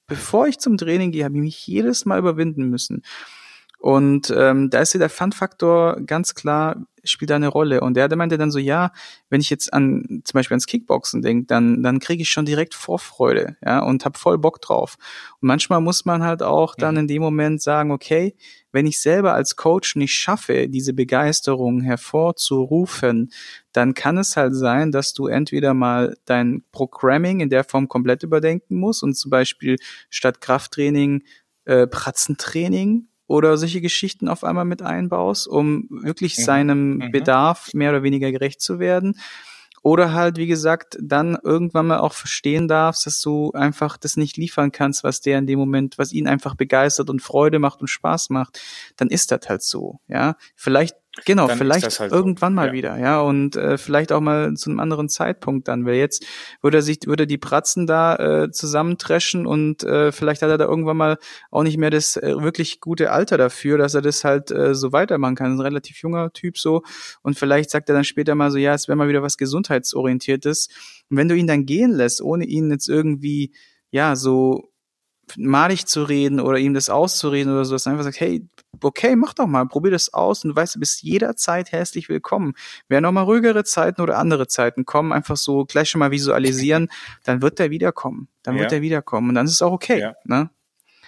bevor 0.06 0.46
ich 0.46 0.58
zum 0.58 0.76
Training 0.76 1.12
gehe, 1.12 1.24
habe 1.24 1.36
ich 1.36 1.42
mich 1.42 1.66
jedes 1.66 2.04
Mal 2.04 2.18
überwinden 2.18 2.68
müssen. 2.68 3.02
Und 3.82 4.32
ähm, 4.36 4.70
da 4.70 4.80
ist 4.80 4.94
ja 4.94 4.98
der 4.98 5.10
Fun-Faktor 5.10 6.02
ganz 6.02 6.36
klar, 6.36 6.86
spielt 7.02 7.30
da 7.30 7.34
eine 7.34 7.48
Rolle. 7.48 7.80
Und 7.80 7.94
der, 7.94 8.06
der 8.06 8.16
meinte 8.16 8.38
dann 8.38 8.52
so, 8.52 8.60
ja, 8.60 8.92
wenn 9.28 9.40
ich 9.40 9.50
jetzt 9.50 9.72
an 9.72 10.22
zum 10.22 10.38
Beispiel 10.38 10.54
ans 10.54 10.66
Kickboxen 10.66 11.20
denke, 11.20 11.46
dann, 11.46 11.82
dann 11.82 11.98
kriege 11.98 12.22
ich 12.22 12.30
schon 12.30 12.44
direkt 12.44 12.74
Vorfreude, 12.74 13.56
ja, 13.64 13.80
und 13.80 14.04
hab 14.04 14.16
voll 14.16 14.38
Bock 14.38 14.60
drauf. 14.60 14.96
Und 15.40 15.48
manchmal 15.48 15.80
muss 15.80 16.04
man 16.04 16.22
halt 16.22 16.44
auch 16.44 16.76
dann 16.76 16.96
in 16.96 17.08
dem 17.08 17.22
Moment 17.22 17.60
sagen, 17.60 17.90
okay, 17.90 18.36
wenn 18.70 18.86
ich 18.86 19.00
selber 19.00 19.34
als 19.34 19.56
Coach 19.56 19.96
nicht 19.96 20.14
schaffe, 20.14 20.68
diese 20.68 20.92
Begeisterung 20.94 21.80
hervorzurufen, 21.80 23.32
dann 23.72 23.94
kann 23.94 24.18
es 24.18 24.36
halt 24.36 24.54
sein, 24.54 24.92
dass 24.92 25.14
du 25.14 25.26
entweder 25.26 25.74
mal 25.74 26.16
dein 26.24 26.62
Programming 26.72 27.40
in 27.40 27.50
der 27.50 27.64
Form 27.64 27.88
komplett 27.88 28.22
überdenken 28.22 28.76
musst 28.76 29.02
und 29.02 29.14
zum 29.14 29.30
Beispiel 29.30 29.76
statt 30.10 30.40
Krafttraining 30.40 31.22
äh, 31.64 31.86
Pratzentraining 31.86 33.08
oder 33.26 33.56
solche 33.56 33.80
Geschichten 33.80 34.28
auf 34.28 34.44
einmal 34.44 34.64
mit 34.64 34.82
einbaust, 34.82 35.48
um 35.48 35.86
wirklich 35.90 36.36
mhm. 36.38 36.42
seinem 36.42 36.94
mhm. 36.96 37.10
Bedarf 37.12 37.72
mehr 37.72 37.90
oder 37.90 38.02
weniger 38.02 38.30
gerecht 38.30 38.60
zu 38.60 38.78
werden. 38.78 39.18
Oder 39.84 40.12
halt, 40.12 40.36
wie 40.36 40.46
gesagt, 40.46 40.96
dann 41.00 41.36
irgendwann 41.42 41.88
mal 41.88 41.98
auch 41.98 42.12
verstehen 42.12 42.68
darfst, 42.68 43.04
dass 43.04 43.20
du 43.20 43.50
einfach 43.52 43.96
das 43.96 44.16
nicht 44.16 44.36
liefern 44.36 44.70
kannst, 44.70 45.02
was 45.02 45.20
der 45.20 45.38
in 45.38 45.48
dem 45.48 45.58
Moment, 45.58 45.98
was 45.98 46.12
ihn 46.12 46.28
einfach 46.28 46.54
begeistert 46.54 47.10
und 47.10 47.20
Freude 47.20 47.58
macht 47.58 47.80
und 47.80 47.88
Spaß 47.88 48.30
macht, 48.30 48.60
dann 48.96 49.08
ist 49.08 49.32
das 49.32 49.48
halt 49.48 49.62
so, 49.62 49.98
ja. 50.06 50.36
Vielleicht 50.54 50.96
Genau, 51.26 51.46
dann 51.46 51.58
vielleicht 51.58 52.00
halt 52.00 52.10
irgendwann 52.10 52.52
so. 52.52 52.56
mal 52.56 52.68
ja. 52.68 52.72
wieder, 52.72 52.98
ja, 52.98 53.20
und 53.20 53.54
äh, 53.54 53.76
vielleicht 53.76 54.12
auch 54.12 54.22
mal 54.22 54.54
zu 54.54 54.70
einem 54.70 54.80
anderen 54.80 55.10
Zeitpunkt 55.10 55.68
dann, 55.68 55.84
weil 55.84 55.96
jetzt 55.96 56.24
würde 56.62 56.78
er 56.78 56.82
sich, 56.82 57.00
würde 57.04 57.26
die 57.26 57.36
Pratzen 57.36 57.86
da 57.86 58.16
äh, 58.16 58.50
zusammentreschen 58.50 59.46
und 59.46 59.84
äh, 59.84 60.10
vielleicht 60.10 60.40
hat 60.40 60.48
er 60.48 60.56
da 60.56 60.64
irgendwann 60.64 60.96
mal 60.96 61.18
auch 61.50 61.64
nicht 61.64 61.76
mehr 61.76 61.90
das 61.90 62.16
äh, 62.16 62.40
wirklich 62.40 62.80
gute 62.80 63.10
Alter 63.10 63.36
dafür, 63.36 63.76
dass 63.76 63.92
er 63.92 64.00
das 64.00 64.24
halt 64.24 64.50
äh, 64.50 64.74
so 64.74 64.92
weitermachen 64.92 65.34
kann. 65.34 65.52
Ein 65.52 65.60
relativ 65.60 65.98
junger 65.98 66.32
Typ 66.32 66.56
so 66.56 66.82
und 67.20 67.38
vielleicht 67.38 67.68
sagt 67.68 67.90
er 67.90 67.94
dann 67.94 68.04
später 68.04 68.34
mal 68.34 68.50
so, 68.50 68.56
ja, 68.56 68.72
es 68.72 68.88
wäre 68.88 68.96
mal 68.96 69.08
wieder 69.08 69.22
was 69.22 69.36
gesundheitsorientiertes. 69.36 70.68
Und 71.10 71.18
wenn 71.18 71.28
du 71.28 71.36
ihn 71.36 71.46
dann 71.46 71.66
gehen 71.66 71.90
lässt, 71.90 72.22
ohne 72.22 72.46
ihn 72.46 72.70
jetzt 72.70 72.88
irgendwie 72.88 73.52
ja 73.90 74.16
so 74.16 74.71
malig 75.36 75.86
zu 75.86 76.02
reden 76.02 76.40
oder 76.40 76.58
ihm 76.58 76.74
das 76.74 76.90
auszureden 76.90 77.52
oder 77.52 77.64
so, 77.64 77.74
dass 77.74 77.86
er 77.86 77.92
einfach 77.92 78.04
sagt, 78.04 78.20
hey, 78.20 78.46
okay, 78.80 79.16
mach 79.16 79.34
doch 79.34 79.46
mal, 79.46 79.66
probier 79.66 79.90
das 79.90 80.12
aus 80.12 80.44
und 80.44 80.50
du 80.50 80.56
weißt, 80.56 80.74
du 80.74 80.80
bist 80.80 81.02
jederzeit 81.02 81.72
herzlich 81.72 82.08
willkommen. 82.08 82.54
Wenn 82.88 83.02
noch 83.02 83.12
mal 83.12 83.22
ruhigere 83.22 83.64
Zeiten 83.64 84.00
oder 84.00 84.18
andere 84.18 84.46
Zeiten 84.46 84.84
kommen, 84.84 85.12
einfach 85.12 85.36
so 85.36 85.64
gleich 85.64 85.90
schon 85.90 86.00
mal 86.00 86.10
visualisieren, 86.10 86.88
dann 87.24 87.42
wird 87.42 87.60
er 87.60 87.70
wiederkommen. 87.70 88.28
Dann 88.42 88.56
ja. 88.56 88.62
wird 88.62 88.72
er 88.72 88.82
wiederkommen 88.82 89.30
und 89.30 89.34
dann 89.34 89.46
ist 89.46 89.52
es 89.52 89.62
auch 89.62 89.72
okay. 89.72 90.00
Ja. 90.00 90.14
Ne? 90.24 90.50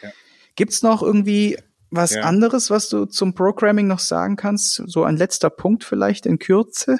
Ja. 0.02 0.10
Gibt's 0.56 0.82
noch 0.82 1.02
irgendwie 1.02 1.58
was 1.90 2.16
anderes, 2.16 2.70
was 2.70 2.88
du 2.88 3.04
zum 3.06 3.34
Programming 3.34 3.86
noch 3.86 4.00
sagen 4.00 4.34
kannst? 4.34 4.82
So 4.86 5.04
ein 5.04 5.16
letzter 5.16 5.48
Punkt 5.48 5.84
vielleicht 5.84 6.26
in 6.26 6.40
Kürze? 6.40 6.98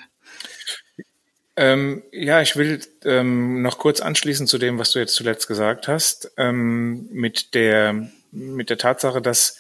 Ähm, 1.57 2.03
ja, 2.11 2.41
ich 2.41 2.57
will 2.57 2.81
ähm, 3.05 3.63
noch 3.63 3.79
kurz 3.79 4.01
anschließen 4.01 4.47
zu 4.47 4.59
dem, 4.59 4.79
was 4.79 4.91
du 4.91 4.99
jetzt 4.99 5.15
zuletzt 5.15 5.47
gesagt 5.47 5.87
hast, 5.87 6.33
ähm, 6.37 7.09
mit 7.11 7.55
der 7.55 8.09
mit 8.33 8.71
der 8.71 8.79
Tatsache, 8.79 9.23
dass 9.23 9.59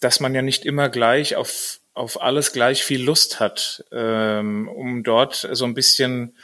dass 0.00 0.20
man 0.20 0.34
ja 0.34 0.42
nicht 0.42 0.66
immer 0.66 0.88
gleich 0.90 1.36
auf 1.36 1.80
auf 1.94 2.20
alles 2.22 2.52
gleich 2.52 2.84
viel 2.84 3.02
Lust 3.02 3.40
hat, 3.40 3.84
ähm, 3.92 4.68
um 4.68 5.02
dort 5.02 5.48
so 5.52 5.64
ein 5.64 5.74
bisschen 5.74 6.36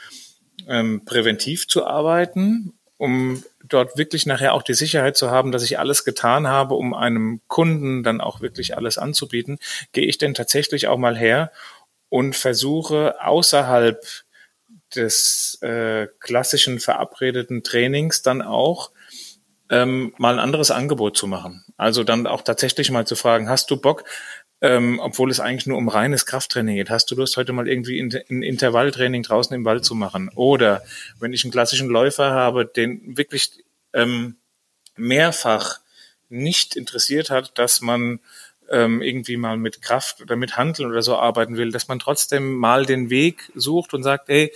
ähm, 0.67 1.05
präventiv 1.05 1.67
zu 1.67 1.85
arbeiten, 1.85 2.73
um 2.97 3.43
dort 3.63 3.97
wirklich 3.97 4.25
nachher 4.25 4.53
auch 4.53 4.63
die 4.63 4.73
Sicherheit 4.73 5.17
zu 5.17 5.31
haben, 5.31 5.51
dass 5.51 5.63
ich 5.63 5.79
alles 5.79 6.05
getan 6.05 6.47
habe, 6.47 6.75
um 6.75 6.93
einem 6.93 7.41
Kunden 7.47 8.03
dann 8.03 8.21
auch 8.21 8.41
wirklich 8.41 8.77
alles 8.77 8.97
anzubieten, 8.97 9.59
gehe 9.91 10.05
ich 10.05 10.17
denn 10.17 10.33
tatsächlich 10.33 10.87
auch 10.87 10.97
mal 10.97 11.17
her 11.17 11.51
und 12.09 12.35
versuche 12.35 13.23
außerhalb 13.23 14.03
des 14.95 15.59
äh, 15.61 16.07
klassischen 16.19 16.79
verabredeten 16.79 17.63
Trainings 17.63 18.21
dann 18.21 18.41
auch 18.41 18.91
ähm, 19.69 20.13
mal 20.17 20.33
ein 20.33 20.39
anderes 20.39 20.71
Angebot 20.71 21.15
zu 21.15 21.27
machen. 21.27 21.63
Also 21.77 22.03
dann 22.03 22.27
auch 22.27 22.41
tatsächlich 22.41 22.91
mal 22.91 23.05
zu 23.05 23.15
fragen, 23.15 23.49
hast 23.49 23.69
du 23.71 23.77
Bock, 23.77 24.03
ähm, 24.61 24.99
obwohl 24.99 25.31
es 25.31 25.39
eigentlich 25.39 25.67
nur 25.67 25.77
um 25.77 25.87
reines 25.87 26.25
Krafttraining 26.25 26.75
geht, 26.75 26.89
hast 26.89 27.09
du 27.11 27.15
Lust, 27.15 27.37
heute 27.37 27.53
mal 27.53 27.67
irgendwie 27.67 27.99
ein 28.01 28.41
Intervalltraining 28.41 29.23
draußen 29.23 29.55
im 29.55 29.63
Wald 29.63 29.85
zu 29.85 29.95
machen? 29.95 30.29
Oder 30.35 30.83
wenn 31.19 31.33
ich 31.33 31.43
einen 31.43 31.51
klassischen 31.51 31.87
Läufer 31.87 32.31
habe, 32.31 32.65
den 32.65 33.15
wirklich 33.15 33.63
ähm, 33.93 34.35
mehrfach 34.95 35.79
nicht 36.27 36.75
interessiert 36.75 37.29
hat, 37.29 37.57
dass 37.57 37.81
man 37.81 38.19
ähm, 38.71 39.01
irgendwie 39.01 39.37
mal 39.37 39.57
mit 39.57 39.81
Kraft 39.81 40.21
oder 40.21 40.35
mit 40.35 40.57
Handeln 40.57 40.89
oder 40.89 41.01
so 41.01 41.17
arbeiten 41.17 41.57
will, 41.57 41.71
dass 41.71 41.87
man 41.87 41.99
trotzdem 41.99 42.55
mal 42.55 42.85
den 42.85 43.09
Weg 43.09 43.51
sucht 43.55 43.93
und 43.93 44.03
sagt, 44.03 44.29
ey, 44.29 44.53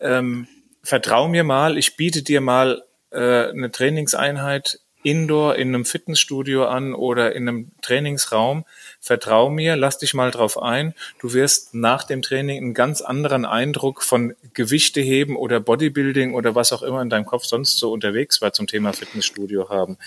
ähm, 0.00 0.46
vertrau 0.82 1.28
mir 1.28 1.44
mal, 1.44 1.78
ich 1.78 1.96
biete 1.96 2.22
dir 2.22 2.40
mal 2.40 2.82
äh, 3.10 3.48
eine 3.48 3.70
Trainingseinheit 3.70 4.80
indoor 5.04 5.56
in 5.56 5.68
einem 5.68 5.84
Fitnessstudio 5.84 6.64
an 6.64 6.94
oder 6.94 7.34
in 7.36 7.46
einem 7.46 7.72
Trainingsraum. 7.82 8.64
Vertrau 9.00 9.50
mir, 9.50 9.76
lass 9.76 9.98
dich 9.98 10.14
mal 10.14 10.30
drauf 10.30 10.60
ein. 10.60 10.94
Du 11.20 11.34
wirst 11.34 11.74
nach 11.74 12.04
dem 12.04 12.22
Training 12.22 12.56
einen 12.56 12.74
ganz 12.74 13.02
anderen 13.02 13.44
Eindruck 13.44 14.02
von 14.02 14.34
Gewichte 14.54 15.02
heben 15.02 15.36
oder 15.36 15.60
Bodybuilding 15.60 16.32
oder 16.32 16.54
was 16.54 16.72
auch 16.72 16.82
immer 16.82 17.02
in 17.02 17.10
deinem 17.10 17.26
Kopf 17.26 17.44
sonst 17.44 17.78
so 17.78 17.92
unterwegs 17.92 18.40
war 18.40 18.54
zum 18.54 18.66
Thema 18.66 18.94
Fitnessstudio 18.94 19.68
haben. 19.68 19.98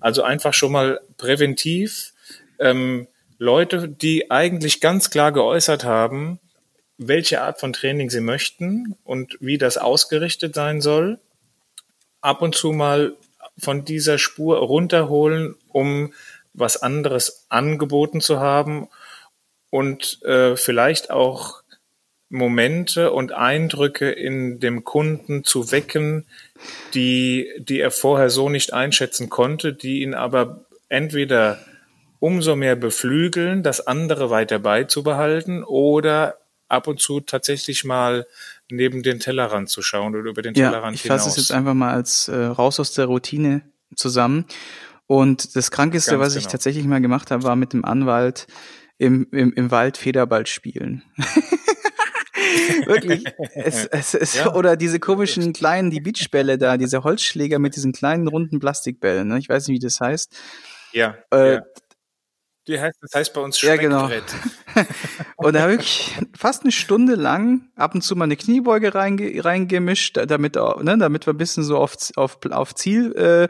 Also 0.00 0.22
einfach 0.22 0.52
schon 0.52 0.72
mal 0.72 1.00
präventiv 1.16 2.11
ähm, 2.62 3.08
Leute, 3.38 3.88
die 3.88 4.30
eigentlich 4.30 4.80
ganz 4.80 5.10
klar 5.10 5.32
geäußert 5.32 5.84
haben, 5.84 6.38
welche 6.96 7.42
Art 7.42 7.58
von 7.58 7.72
Training 7.72 8.10
sie 8.10 8.20
möchten 8.20 8.96
und 9.04 9.36
wie 9.40 9.58
das 9.58 9.78
ausgerichtet 9.78 10.54
sein 10.54 10.80
soll, 10.80 11.18
ab 12.20 12.42
und 12.42 12.54
zu 12.54 12.72
mal 12.72 13.16
von 13.58 13.84
dieser 13.84 14.18
Spur 14.18 14.58
runterholen, 14.58 15.56
um 15.68 16.12
was 16.54 16.82
anderes 16.82 17.46
angeboten 17.48 18.20
zu 18.20 18.40
haben 18.40 18.88
und 19.70 20.22
äh, 20.22 20.56
vielleicht 20.56 21.10
auch 21.10 21.62
Momente 22.28 23.12
und 23.12 23.32
Eindrücke 23.32 24.10
in 24.10 24.58
dem 24.60 24.84
Kunden 24.84 25.44
zu 25.44 25.70
wecken, 25.70 26.26
die, 26.94 27.50
die 27.58 27.80
er 27.80 27.90
vorher 27.90 28.30
so 28.30 28.48
nicht 28.48 28.72
einschätzen 28.72 29.28
konnte, 29.28 29.74
die 29.74 30.02
ihn 30.02 30.14
aber 30.14 30.64
entweder 30.88 31.58
umso 32.22 32.54
mehr 32.54 32.76
beflügeln, 32.76 33.64
das 33.64 33.84
andere 33.84 34.30
weiter 34.30 34.60
beizubehalten 34.60 35.64
oder 35.64 36.38
ab 36.68 36.86
und 36.86 37.00
zu 37.00 37.18
tatsächlich 37.18 37.82
mal 37.84 38.28
neben 38.70 39.02
den 39.02 39.18
Tellerrand 39.18 39.68
zu 39.68 39.82
schauen 39.82 40.14
oder 40.14 40.30
über 40.30 40.40
den 40.40 40.54
ja, 40.54 40.68
Tellerrand 40.68 40.94
ich 40.94 41.02
hinaus. 41.02 41.22
Ich 41.22 41.24
fasse 41.24 41.40
es 41.40 41.48
jetzt 41.48 41.52
einfach 41.52 41.74
mal 41.74 41.92
als 41.92 42.28
äh, 42.28 42.36
raus 42.36 42.78
aus 42.78 42.92
der 42.92 43.06
Routine 43.06 43.62
zusammen. 43.96 44.46
Und 45.08 45.56
das 45.56 45.72
Krankeste, 45.72 46.12
Ganz 46.12 46.20
was 46.20 46.32
genau. 46.34 46.46
ich 46.46 46.52
tatsächlich 46.52 46.84
mal 46.84 47.00
gemacht 47.00 47.32
habe, 47.32 47.42
war 47.42 47.56
mit 47.56 47.72
dem 47.72 47.84
Anwalt 47.84 48.46
im, 48.98 49.26
im, 49.32 49.52
im 49.54 49.72
Wald 49.72 49.96
Federball 49.96 50.46
spielen. 50.46 51.02
Wirklich. 52.86 53.24
Es, 53.56 53.84
es, 53.90 54.14
es, 54.14 54.34
ja. 54.36 54.54
Oder 54.54 54.76
diese 54.76 55.00
komischen 55.00 55.52
kleinen, 55.52 55.90
die 55.90 56.00
Beachbälle 56.00 56.56
da, 56.56 56.76
diese 56.76 57.02
Holzschläger 57.02 57.58
mit 57.58 57.74
diesen 57.74 57.92
kleinen 57.92 58.28
runden 58.28 58.60
Plastikbällen. 58.60 59.26
Ne? 59.26 59.40
Ich 59.40 59.48
weiß 59.48 59.66
nicht, 59.66 59.74
wie 59.74 59.84
das 59.84 60.00
heißt. 60.00 60.36
Ja. 60.92 61.16
Äh, 61.32 61.54
ja. 61.54 61.62
Die 62.68 62.80
heißt, 62.80 62.98
das 63.02 63.12
heißt 63.14 63.34
bei 63.34 63.40
uns 63.40 63.60
Ja, 63.60 63.74
genau. 63.76 64.08
und 65.36 65.54
da 65.54 65.68
wirklich 65.68 66.16
fast 66.36 66.62
eine 66.62 66.70
Stunde 66.70 67.16
lang 67.16 67.62
ab 67.74 67.94
und 67.94 68.02
zu 68.02 68.14
mal 68.14 68.24
eine 68.24 68.36
Kniebeuge 68.36 68.94
reinge 68.94 69.44
reingemischt, 69.44 70.16
damit, 70.16 70.54
ne, 70.54 70.96
damit 70.96 71.26
wir 71.26 71.34
ein 71.34 71.38
bisschen 71.38 71.64
so 71.64 71.76
auf, 71.78 71.96
auf, 72.14 72.38
auf 72.50 72.74
Ziel, 72.76 73.12
äh, 73.16 73.48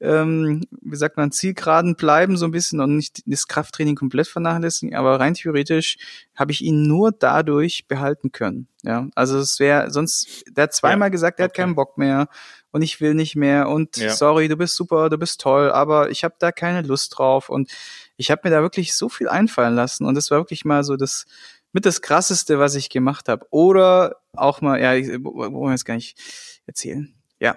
ähm, 0.00 0.62
wie 0.80 0.96
sagt 0.96 1.16
man, 1.16 1.32
Zielgeraden 1.32 1.96
bleiben 1.96 2.36
so 2.36 2.44
ein 2.44 2.52
bisschen 2.52 2.80
und 2.80 2.96
nicht 2.96 3.22
das 3.26 3.48
Krafttraining 3.48 3.96
komplett 3.96 4.28
vernachlässigen. 4.28 4.94
Aber 4.94 5.18
rein 5.18 5.34
theoretisch 5.34 5.96
habe 6.36 6.52
ich 6.52 6.62
ihn 6.62 6.86
nur 6.86 7.10
dadurch 7.10 7.88
behalten 7.88 8.30
können. 8.30 8.68
Ja, 8.84 9.08
also 9.14 9.38
es 9.38 9.58
wäre 9.60 9.90
sonst, 9.90 10.44
der 10.50 10.64
hat 10.64 10.74
zweimal 10.74 11.06
ja, 11.06 11.10
gesagt, 11.10 11.40
er 11.40 11.46
okay. 11.46 11.50
hat 11.50 11.56
keinen 11.56 11.74
Bock 11.74 11.98
mehr 11.98 12.28
und 12.72 12.82
ich 12.82 13.00
will 13.00 13.14
nicht 13.14 13.36
mehr 13.36 13.68
und 13.68 13.96
ja. 13.96 14.10
sorry, 14.10 14.48
du 14.48 14.56
bist 14.56 14.74
super, 14.74 15.08
du 15.08 15.18
bist 15.18 15.40
toll, 15.40 15.70
aber 15.70 16.10
ich 16.10 16.24
habe 16.24 16.34
da 16.38 16.50
keine 16.50 16.82
Lust 16.82 17.16
drauf 17.16 17.48
und 17.48 17.70
ich 18.22 18.30
habe 18.30 18.42
mir 18.44 18.54
da 18.54 18.62
wirklich 18.62 18.94
so 18.94 19.08
viel 19.08 19.28
einfallen 19.28 19.74
lassen 19.74 20.04
und 20.06 20.14
das 20.14 20.30
war 20.30 20.38
wirklich 20.38 20.64
mal 20.64 20.84
so 20.84 20.96
das 20.96 21.26
mit 21.72 21.84
das 21.86 22.02
krasseste, 22.02 22.60
was 22.60 22.76
ich 22.76 22.88
gemacht 22.88 23.28
habe. 23.28 23.46
Oder 23.50 24.16
auch 24.32 24.60
mal, 24.60 24.80
ja, 24.80 24.94
ich 24.94 25.08
wollen 25.08 25.52
wir 25.52 25.70
jetzt 25.72 25.84
gar 25.84 25.94
nicht 25.94 26.16
erzählen. 26.66 27.12
Ja. 27.40 27.56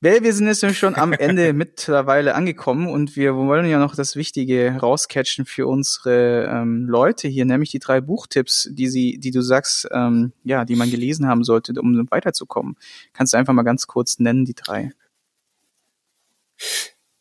Well, 0.00 0.22
wir 0.22 0.32
sind 0.32 0.46
jetzt 0.46 0.64
schon 0.76 0.94
am 0.94 1.12
Ende 1.12 1.52
mittlerweile 1.52 2.36
angekommen 2.36 2.88
und 2.88 3.16
wir 3.16 3.34
wollen 3.34 3.66
ja 3.66 3.78
noch 3.78 3.96
das 3.96 4.14
Wichtige 4.14 4.76
rauscatchen 4.80 5.46
für 5.46 5.66
unsere 5.66 6.44
ähm, 6.46 6.86
Leute 6.86 7.26
hier, 7.26 7.44
nämlich 7.44 7.70
die 7.70 7.80
drei 7.80 8.00
Buchtipps, 8.00 8.68
die 8.72 8.88
sie, 8.88 9.18
die 9.18 9.32
du 9.32 9.42
sagst, 9.42 9.88
ähm, 9.90 10.32
ja, 10.44 10.64
die 10.64 10.76
man 10.76 10.90
gelesen 10.90 11.26
haben 11.26 11.42
sollte, 11.42 11.72
um 11.80 12.08
weiterzukommen. 12.10 12.76
Kannst 13.12 13.32
du 13.32 13.36
einfach 13.36 13.52
mal 13.52 13.62
ganz 13.62 13.88
kurz 13.88 14.20
nennen, 14.20 14.44
die 14.44 14.54
drei? 14.54 14.92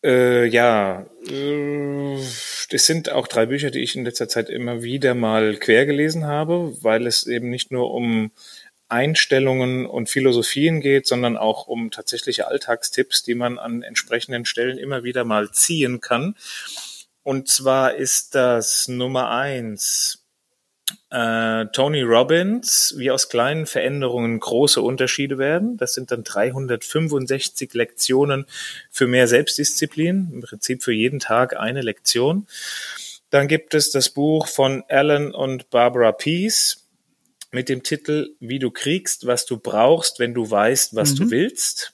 Äh, 0.04 0.46
ja, 0.48 1.06
äh, 1.30 2.16
es 2.74 2.86
sind 2.86 3.12
auch 3.12 3.28
drei 3.28 3.46
Bücher, 3.46 3.70
die 3.70 3.80
ich 3.80 3.96
in 3.96 4.06
letzter 4.06 4.28
Zeit 4.28 4.50
immer 4.50 4.82
wieder 4.82 5.14
mal 5.14 5.56
quer 5.58 5.86
gelesen 5.86 6.26
habe, 6.26 6.76
weil 6.82 7.06
es 7.06 7.28
eben 7.28 7.50
nicht 7.50 7.72
nur 7.72 7.92
um 7.94 8.32
Einstellungen 8.88 9.86
und 9.86 10.10
Philosophien 10.10 10.82
geht, 10.82 11.08
sondern 11.08 11.38
auch 11.38 11.68
um 11.68 11.92
tatsächliche 11.92 12.48
Alltagstipps, 12.48 13.24
die 13.24 13.36
man 13.36 13.58
an 13.58 13.84
entsprechenden 13.84 14.46
Stellen 14.46 14.78
immer 14.78 15.04
wieder 15.04 15.24
mal 15.24 15.52
ziehen 15.52 16.02
kann. 16.02 16.36
Und 17.24 17.48
zwar 17.48 17.96
ist 17.96 18.36
das 18.36 18.88
Nummer 18.88 19.30
eins 19.30 20.21
äh, 21.10 21.66
Tony 21.68 22.02
Robbins, 22.02 22.94
wie 22.98 23.12
aus 23.12 23.30
kleinen 23.30 23.66
Veränderungen 23.66 24.40
große 24.40 24.82
Unterschiede 24.82 25.38
werden. 25.38 25.78
Das 25.78 25.94
sind 25.94 26.12
dann 26.12 26.24
365 26.24 27.74
Lektionen 27.74 28.46
für 28.90 29.08
mehr 29.08 29.28
Selbstdisziplin, 29.28 30.30
im 30.34 30.42
Prinzip 30.42 30.84
für 30.84 30.94
jeden 30.94 31.20
Tag 31.20 31.58
eine 31.58 31.82
Lektion. 31.82 32.48
Dann 33.30 33.48
gibt 33.48 33.74
es 33.74 33.92
das 33.92 34.10
Buch 34.10 34.48
von 34.48 34.84
Alan 34.90 35.34
und 35.34 35.70
Barbara 35.70 36.12
Peace, 36.12 36.82
mit 37.52 37.70
dem 37.70 37.84
Titel 37.84 38.36
Wie 38.40 38.60
du 38.60 38.72
kriegst, 38.72 39.28
was 39.28 39.46
du 39.46 39.58
brauchst, 39.58 40.20
wenn 40.20 40.34
du 40.34 40.50
weißt, 40.50 40.96
was 40.96 41.14
mhm. 41.14 41.18
du 41.18 41.32
willst. 41.32 41.94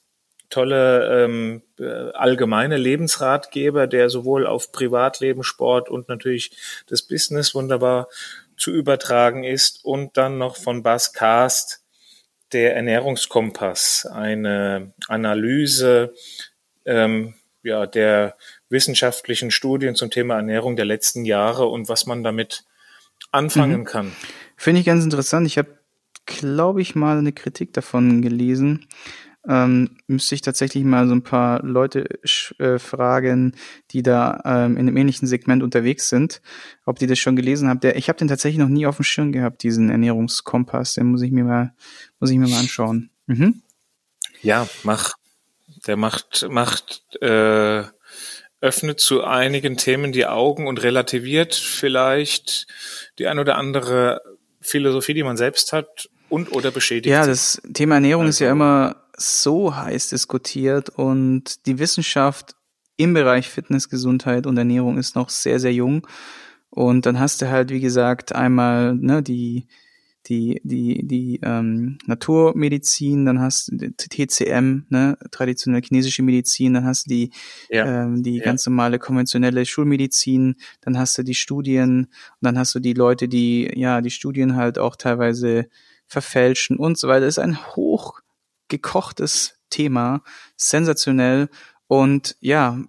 Tolle 0.49 1.25
ähm, 1.25 1.61
äh, 1.77 2.11
allgemeine 2.11 2.77
Lebensratgeber, 2.77 3.85
der 3.85 4.09
sowohl 4.09 4.47
auf 4.47 4.71
Privatleben, 4.71 5.43
Sport 5.43 5.89
und 5.89 6.07
natürlich 6.07 6.51
das 6.87 7.01
Business 7.01 7.53
wunderbar 7.53 8.07
zu 8.57 8.71
übertragen 8.71 9.43
ist. 9.43 9.83
Und 9.85 10.17
dann 10.17 10.37
noch 10.37 10.57
von 10.57 10.83
Bas 10.83 11.13
Cast, 11.13 11.83
der 12.53 12.75
Ernährungskompass, 12.75 14.05
eine 14.05 14.93
Analyse 15.07 16.13
ähm, 16.85 17.35
ja, 17.63 17.85
der 17.85 18.35
wissenschaftlichen 18.69 19.51
Studien 19.51 19.95
zum 19.95 20.09
Thema 20.09 20.35
Ernährung 20.35 20.75
der 20.75 20.85
letzten 20.85 21.25
Jahre 21.25 21.67
und 21.67 21.89
was 21.89 22.05
man 22.05 22.23
damit 22.23 22.65
anfangen 23.31 23.81
mhm. 23.81 23.85
kann. 23.85 24.11
Finde 24.55 24.79
ich 24.79 24.85
ganz 24.85 25.03
interessant. 25.03 25.45
Ich 25.47 25.57
habe, 25.57 25.77
glaube 26.25 26.81
ich, 26.81 26.95
mal 26.95 27.17
eine 27.17 27.33
Kritik 27.33 27.73
davon 27.73 28.21
gelesen. 28.21 28.87
Ähm, 29.47 29.97
müsste 30.07 30.35
ich 30.35 30.41
tatsächlich 30.41 30.83
mal 30.83 31.07
so 31.07 31.15
ein 31.15 31.23
paar 31.23 31.63
Leute 31.63 32.05
äh, 32.59 32.79
fragen, 32.79 33.55
die 33.91 34.03
da 34.03 34.41
ähm, 34.43 34.77
in 34.77 34.87
einem 34.87 34.97
ähnlichen 34.97 35.27
Segment 35.27 35.63
unterwegs 35.63 36.09
sind, 36.09 36.41
ob 36.85 36.99
die 36.99 37.07
das 37.07 37.19
schon 37.19 37.35
gelesen 37.35 37.69
haben. 37.69 37.79
Der, 37.79 37.95
ich 37.95 38.09
habe 38.09 38.19
den 38.19 38.27
tatsächlich 38.27 38.59
noch 38.59 38.69
nie 38.69 38.85
auf 38.85 38.97
dem 38.97 39.03
Schirm 39.03 39.31
gehabt, 39.31 39.63
diesen 39.63 39.89
Ernährungskompass. 39.89 40.95
Den 40.95 41.07
muss 41.07 41.21
ich 41.21 41.31
mir 41.31 41.45
mal, 41.45 41.73
muss 42.19 42.29
ich 42.29 42.37
mir 42.37 42.47
mal 42.47 42.59
anschauen. 42.59 43.09
Mhm. 43.27 43.61
Ja, 44.41 44.67
mach. 44.83 45.13
Der 45.85 45.95
macht, 45.95 46.45
macht, 46.49 47.03
äh, 47.21 47.83
öffnet 48.59 48.99
zu 48.99 49.23
einigen 49.23 49.77
Themen 49.77 50.11
die 50.11 50.25
Augen 50.25 50.67
und 50.67 50.81
relativiert 50.81 51.55
vielleicht 51.55 52.67
die 53.19 53.27
ein 53.27 53.39
oder 53.39 53.57
andere 53.57 54.21
Philosophie, 54.61 55.13
die 55.13 55.23
man 55.23 55.37
selbst 55.37 55.73
hat 55.73 56.09
und 56.29 56.51
oder 56.51 56.71
beschädigt. 56.71 57.11
Ja, 57.11 57.25
das 57.25 57.61
Thema 57.73 57.95
Ernährung 57.95 58.25
also, 58.25 58.29
ist 58.29 58.39
ja 58.39 58.47
also 58.47 58.55
immer 58.55 59.06
so 59.17 59.75
heiß 59.75 60.09
diskutiert 60.09 60.89
und 60.89 61.65
die 61.65 61.79
Wissenschaft 61.79 62.55
im 62.95 63.13
Bereich 63.13 63.49
Fitness, 63.49 63.89
Gesundheit 63.89 64.47
und 64.47 64.57
Ernährung 64.57 64.97
ist 64.97 65.15
noch 65.15 65.29
sehr, 65.29 65.59
sehr 65.59 65.73
jung. 65.73 66.07
Und 66.69 67.05
dann 67.05 67.19
hast 67.19 67.41
du 67.41 67.49
halt, 67.49 67.69
wie 67.69 67.79
gesagt, 67.79 68.33
einmal 68.33 68.95
ne, 68.95 69.23
die 69.23 69.67
die, 70.27 70.61
die, 70.63 71.07
die 71.07 71.39
ähm, 71.43 71.97
Naturmedizin, 72.05 73.25
dann 73.25 73.39
hast 73.39 73.71
du 73.71 73.91
TCM, 73.91 74.85
ne, 74.89 75.17
traditionelle 75.31 75.81
chinesische 75.81 76.23
Medizin, 76.23 76.73
dann 76.73 76.85
hast 76.85 77.05
du 77.05 77.09
die, 77.09 77.31
ja. 77.69 78.03
ähm, 78.03 78.23
die 78.23 78.37
ja. 78.37 78.43
ganz 78.43 78.65
normale 78.65 78.99
konventionelle 78.99 79.65
Schulmedizin, 79.65 80.55
dann 80.81 80.97
hast 80.97 81.17
du 81.17 81.23
die 81.23 81.35
Studien 81.35 82.05
und 82.05 82.41
dann 82.41 82.57
hast 82.57 82.75
du 82.75 82.79
die 82.79 82.93
Leute, 82.93 83.27
die 83.27 83.71
ja 83.75 84.01
die 84.01 84.09
Studien 84.09 84.55
halt 84.55 84.77
auch 84.77 84.95
teilweise 84.95 85.67
verfälschen 86.07 86.77
und 86.77 86.97
so 86.97 87.07
weiter. 87.07 87.25
Das 87.25 87.37
ist 87.37 87.43
ein 87.43 87.57
hochgekochtes 88.67 89.55
Thema, 89.69 90.21
sensationell 90.55 91.49
und 91.87 92.35
ja, 92.39 92.79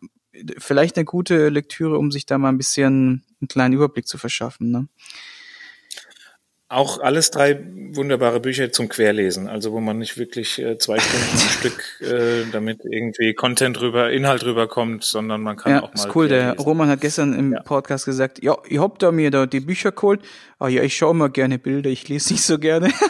vielleicht 0.58 0.96
eine 0.96 1.04
gute 1.04 1.48
Lektüre, 1.48 1.98
um 1.98 2.10
sich 2.10 2.26
da 2.26 2.38
mal 2.38 2.50
ein 2.50 2.58
bisschen 2.58 3.24
einen 3.40 3.48
kleinen 3.48 3.74
Überblick 3.74 4.06
zu 4.06 4.18
verschaffen. 4.18 4.70
Ne? 4.70 4.88
Auch 6.70 7.00
alles 7.00 7.30
drei 7.30 7.64
wunderbare 7.92 8.40
Bücher 8.40 8.70
zum 8.70 8.88
Querlesen, 8.88 9.48
also 9.48 9.72
wo 9.72 9.80
man 9.80 9.98
nicht 9.98 10.18
wirklich 10.18 10.58
äh, 10.58 10.76
zwei 10.78 10.98
Stunden 11.00 11.32
am 11.32 11.38
Stück 11.38 12.00
äh, 12.02 12.44
damit 12.52 12.80
irgendwie 12.84 13.34
Content 13.34 13.80
drüber, 13.80 14.10
Inhalt 14.10 14.44
rüberkommt, 14.44 15.02
sondern 15.02 15.40
man 15.40 15.56
kann 15.56 15.72
ja, 15.72 15.82
auch 15.82 15.94
mal. 15.94 15.94
Ist 15.94 16.14
cool. 16.14 16.28
Der 16.28 16.56
Roman 16.58 16.88
hat 16.88 17.00
gestern 17.00 17.32
im 17.32 17.52
ja. 17.52 17.62
Podcast 17.62 18.04
gesagt, 18.04 18.42
ja, 18.42 18.56
ich 18.68 18.78
hab 18.78 18.98
da 18.98 19.10
mir 19.10 19.30
da 19.30 19.46
die 19.46 19.60
Bücher 19.60 19.92
geholt. 19.92 20.20
Ah 20.58 20.68
ja, 20.68 20.82
ich 20.82 20.96
schaue 20.96 21.12
immer 21.12 21.30
gerne 21.30 21.58
Bilder, 21.58 21.90
ich 21.90 22.08
lese 22.08 22.34
nicht 22.34 22.42
so 22.42 22.58
gerne. 22.58 22.92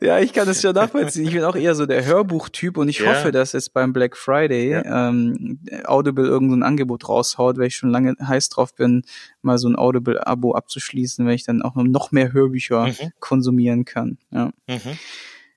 ja, 0.00 0.18
ich 0.18 0.32
kann 0.32 0.46
das 0.46 0.62
schon 0.62 0.74
nachvollziehen. 0.74 1.26
Ich 1.26 1.32
bin 1.32 1.44
auch 1.44 1.56
eher 1.56 1.74
so 1.74 1.84
der 1.84 2.04
Hörbuchtyp 2.04 2.78
und 2.78 2.88
ich 2.88 3.00
ja. 3.00 3.06
hoffe, 3.06 3.32
dass 3.32 3.52
jetzt 3.52 3.74
beim 3.74 3.92
Black 3.92 4.16
Friday 4.16 4.70
ja. 4.70 5.08
ähm, 5.08 5.60
Audible 5.84 6.26
irgendein 6.26 6.62
Angebot 6.62 7.08
raushaut, 7.08 7.58
weil 7.58 7.66
ich 7.66 7.76
schon 7.76 7.90
lange 7.90 8.14
heiß 8.20 8.48
drauf 8.48 8.74
bin, 8.74 9.02
mal 9.42 9.58
so 9.58 9.68
ein 9.68 9.76
Audible-Abo 9.76 10.54
abzuschließen, 10.54 11.26
weil 11.26 11.34
ich 11.34 11.44
dann 11.44 11.62
auch 11.62 11.74
noch 11.76 12.12
mehr 12.12 12.32
Hörbücher 12.32 12.86
mhm. 12.86 13.12
konsumieren 13.20 13.84
kann. 13.84 14.18
Ja. 14.30 14.52
Mhm. 14.66 14.98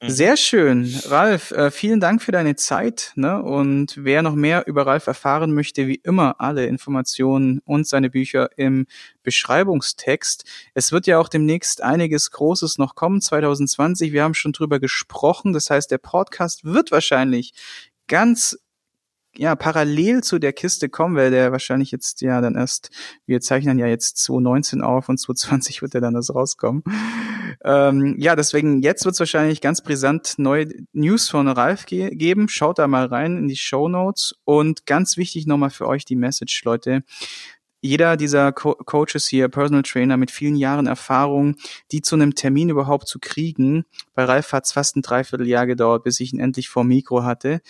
Mhm. 0.03 0.09
Sehr 0.09 0.35
schön. 0.35 0.93
Ralf, 1.05 1.51
äh, 1.51 1.71
vielen 1.71 2.01
Dank 2.01 2.21
für 2.21 2.33
deine 2.33 2.57
Zeit. 2.57 3.13
Ne? 3.15 3.41
Und 3.41 3.95
wer 3.97 4.21
noch 4.21 4.35
mehr 4.35 4.67
über 4.67 4.85
Ralf 4.85 5.07
erfahren 5.07 5.53
möchte, 5.53 5.87
wie 5.87 6.01
immer 6.03 6.41
alle 6.41 6.65
Informationen 6.65 7.61
und 7.63 7.87
seine 7.87 8.09
Bücher 8.09 8.49
im 8.57 8.85
Beschreibungstext. 9.23 10.43
Es 10.73 10.91
wird 10.91 11.07
ja 11.07 11.19
auch 11.19 11.29
demnächst 11.29 11.81
einiges 11.81 12.31
Großes 12.31 12.79
noch 12.79 12.95
kommen, 12.95 13.21
2020. 13.21 14.11
Wir 14.11 14.23
haben 14.23 14.33
schon 14.33 14.51
drüber 14.51 14.81
gesprochen. 14.81 15.53
Das 15.53 15.69
heißt, 15.69 15.89
der 15.89 15.99
Podcast 15.99 16.65
wird 16.65 16.91
wahrscheinlich 16.91 17.53
ganz 18.09 18.57
ja, 19.35 19.55
parallel 19.55 20.23
zu 20.23 20.39
der 20.39 20.53
Kiste 20.53 20.89
kommen, 20.89 21.15
weil 21.15 21.31
der 21.31 21.51
wahrscheinlich 21.51 21.91
jetzt 21.91 22.21
ja 22.21 22.39
dann 22.41 22.55
erst, 22.55 22.89
wir 23.25 23.41
zeichnen 23.41 23.79
ja 23.79 23.87
jetzt 23.87 24.17
2019 24.17 24.81
auf 24.81 25.09
und 25.09 25.17
2020 25.19 25.81
wird 25.81 25.95
er 25.95 26.01
dann 26.01 26.13
das 26.13 26.33
rauskommen. 26.33 26.83
Ähm, 27.63 28.15
ja, 28.17 28.35
deswegen 28.35 28.81
jetzt 28.81 29.05
wird 29.05 29.13
es 29.13 29.19
wahrscheinlich 29.19 29.61
ganz 29.61 29.81
brisant 29.81 30.35
neue 30.37 30.67
News 30.93 31.29
von 31.29 31.47
Ralf 31.47 31.85
ge 31.85 32.15
geben. 32.15 32.47
Schaut 32.49 32.79
da 32.79 32.87
mal 32.87 33.05
rein 33.05 33.37
in 33.37 33.47
die 33.47 33.55
Show 33.55 33.87
Notes 33.87 34.35
und 34.43 34.85
ganz 34.85 35.17
wichtig 35.17 35.47
nochmal 35.47 35.69
für 35.69 35.87
euch 35.87 36.05
die 36.05 36.15
Message, 36.15 36.63
Leute 36.63 37.03
jeder 37.83 38.15
dieser 38.15 38.53
Co 38.53 38.75
Coaches 38.75 39.27
hier, 39.27 39.49
Personal 39.49 39.83
Trainer 39.83 40.15
mit 40.15 40.31
vielen 40.31 40.55
Jahren 40.55 40.87
Erfahrung, 40.87 41.57
die 41.91 42.01
zu 42.01 42.15
einem 42.15 42.33
Termin 42.33 42.69
überhaupt 42.69 43.07
zu 43.07 43.19
kriegen, 43.19 43.83
bei 44.15 44.23
Ralf 44.23 44.53
hat 44.53 44.65
es 44.65 44.71
fast 44.71 44.95
ein 44.95 45.01
Dreivierteljahr 45.01 45.67
gedauert, 45.67 46.03
bis 46.03 46.19
ich 46.21 46.33
ihn 46.33 46.39
endlich 46.39 46.69
vor 46.69 46.85
Mikro 46.85 47.23
hatte, 47.23 47.61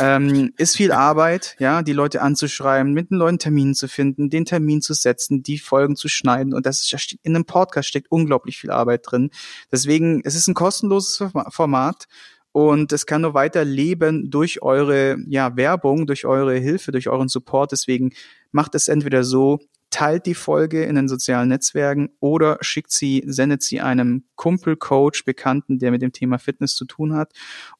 ähm, 0.00 0.52
ist 0.56 0.76
viel 0.76 0.90
Arbeit, 0.90 1.54
ja, 1.60 1.82
die 1.82 1.92
Leute 1.92 2.22
anzuschreiben, 2.22 2.92
mit 2.92 3.10
den 3.10 3.18
Leuten 3.18 3.38
Terminen 3.38 3.74
zu 3.74 3.86
finden, 3.86 4.30
den 4.30 4.44
Termin 4.44 4.82
zu 4.82 4.94
setzen, 4.94 5.44
die 5.44 5.58
Folgen 5.58 5.94
zu 5.94 6.08
schneiden 6.08 6.54
und 6.54 6.66
das 6.66 6.82
ist, 6.82 7.16
in 7.22 7.36
einem 7.36 7.44
Podcast 7.44 7.88
steckt 7.88 8.10
unglaublich 8.10 8.58
viel 8.58 8.72
Arbeit 8.72 9.02
drin. 9.04 9.30
Deswegen, 9.70 10.22
es 10.24 10.34
ist 10.34 10.48
ein 10.48 10.54
kostenloses 10.54 11.22
Format 11.50 12.08
und 12.52 12.92
es 12.92 13.06
kann 13.06 13.22
nur 13.22 13.32
weiter 13.32 13.64
leben 13.64 14.30
durch 14.30 14.60
eure 14.60 15.16
ja, 15.26 15.56
Werbung, 15.56 16.06
durch 16.06 16.26
eure 16.26 16.54
Hilfe, 16.58 16.92
durch 16.92 17.08
euren 17.08 17.28
Support. 17.28 17.72
Deswegen 17.72 18.12
macht 18.52 18.74
es 18.74 18.88
entweder 18.88 19.24
so, 19.24 19.58
teilt 19.92 20.26
die 20.26 20.34
Folge 20.34 20.84
in 20.84 20.96
den 20.96 21.06
sozialen 21.06 21.50
Netzwerken 21.50 22.10
oder 22.18 22.58
schickt 22.62 22.90
sie, 22.90 23.22
sendet 23.26 23.62
sie 23.62 23.80
einem 23.80 24.24
Kumpel, 24.36 24.76
Coach, 24.76 25.24
Bekannten, 25.24 25.78
der 25.78 25.90
mit 25.90 26.02
dem 26.02 26.12
Thema 26.12 26.38
Fitness 26.38 26.74
zu 26.74 26.86
tun 26.86 27.14
hat. 27.14 27.32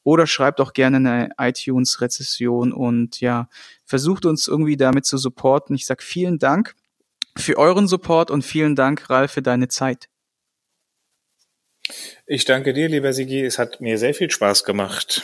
Oder 0.03 0.27
schreibt 0.27 0.61
auch 0.61 0.73
gerne 0.73 0.97
eine 0.97 1.29
iTunes-Rezession 1.37 2.71
und 2.71 3.19
ja, 3.19 3.49
versucht 3.83 4.25
uns 4.25 4.47
irgendwie 4.47 4.77
damit 4.77 5.05
zu 5.05 5.17
supporten. 5.17 5.75
Ich 5.75 5.85
sag 5.85 6.03
vielen 6.03 6.37
Dank 6.37 6.75
für 7.35 7.57
euren 7.57 7.87
Support 7.87 8.29
und 8.29 8.43
vielen 8.43 8.75
Dank, 8.75 9.09
Ralf, 9.09 9.31
für 9.31 9.41
deine 9.41 9.67
Zeit. 9.67 10.07
Ich 12.25 12.45
danke 12.45 12.73
dir, 12.73 12.87
lieber 12.87 13.11
Sigi. 13.11 13.41
Es 13.41 13.57
hat 13.57 13.81
mir 13.81 13.97
sehr 13.97 14.13
viel 14.13 14.29
Spaß 14.29 14.63
gemacht. 14.63 15.23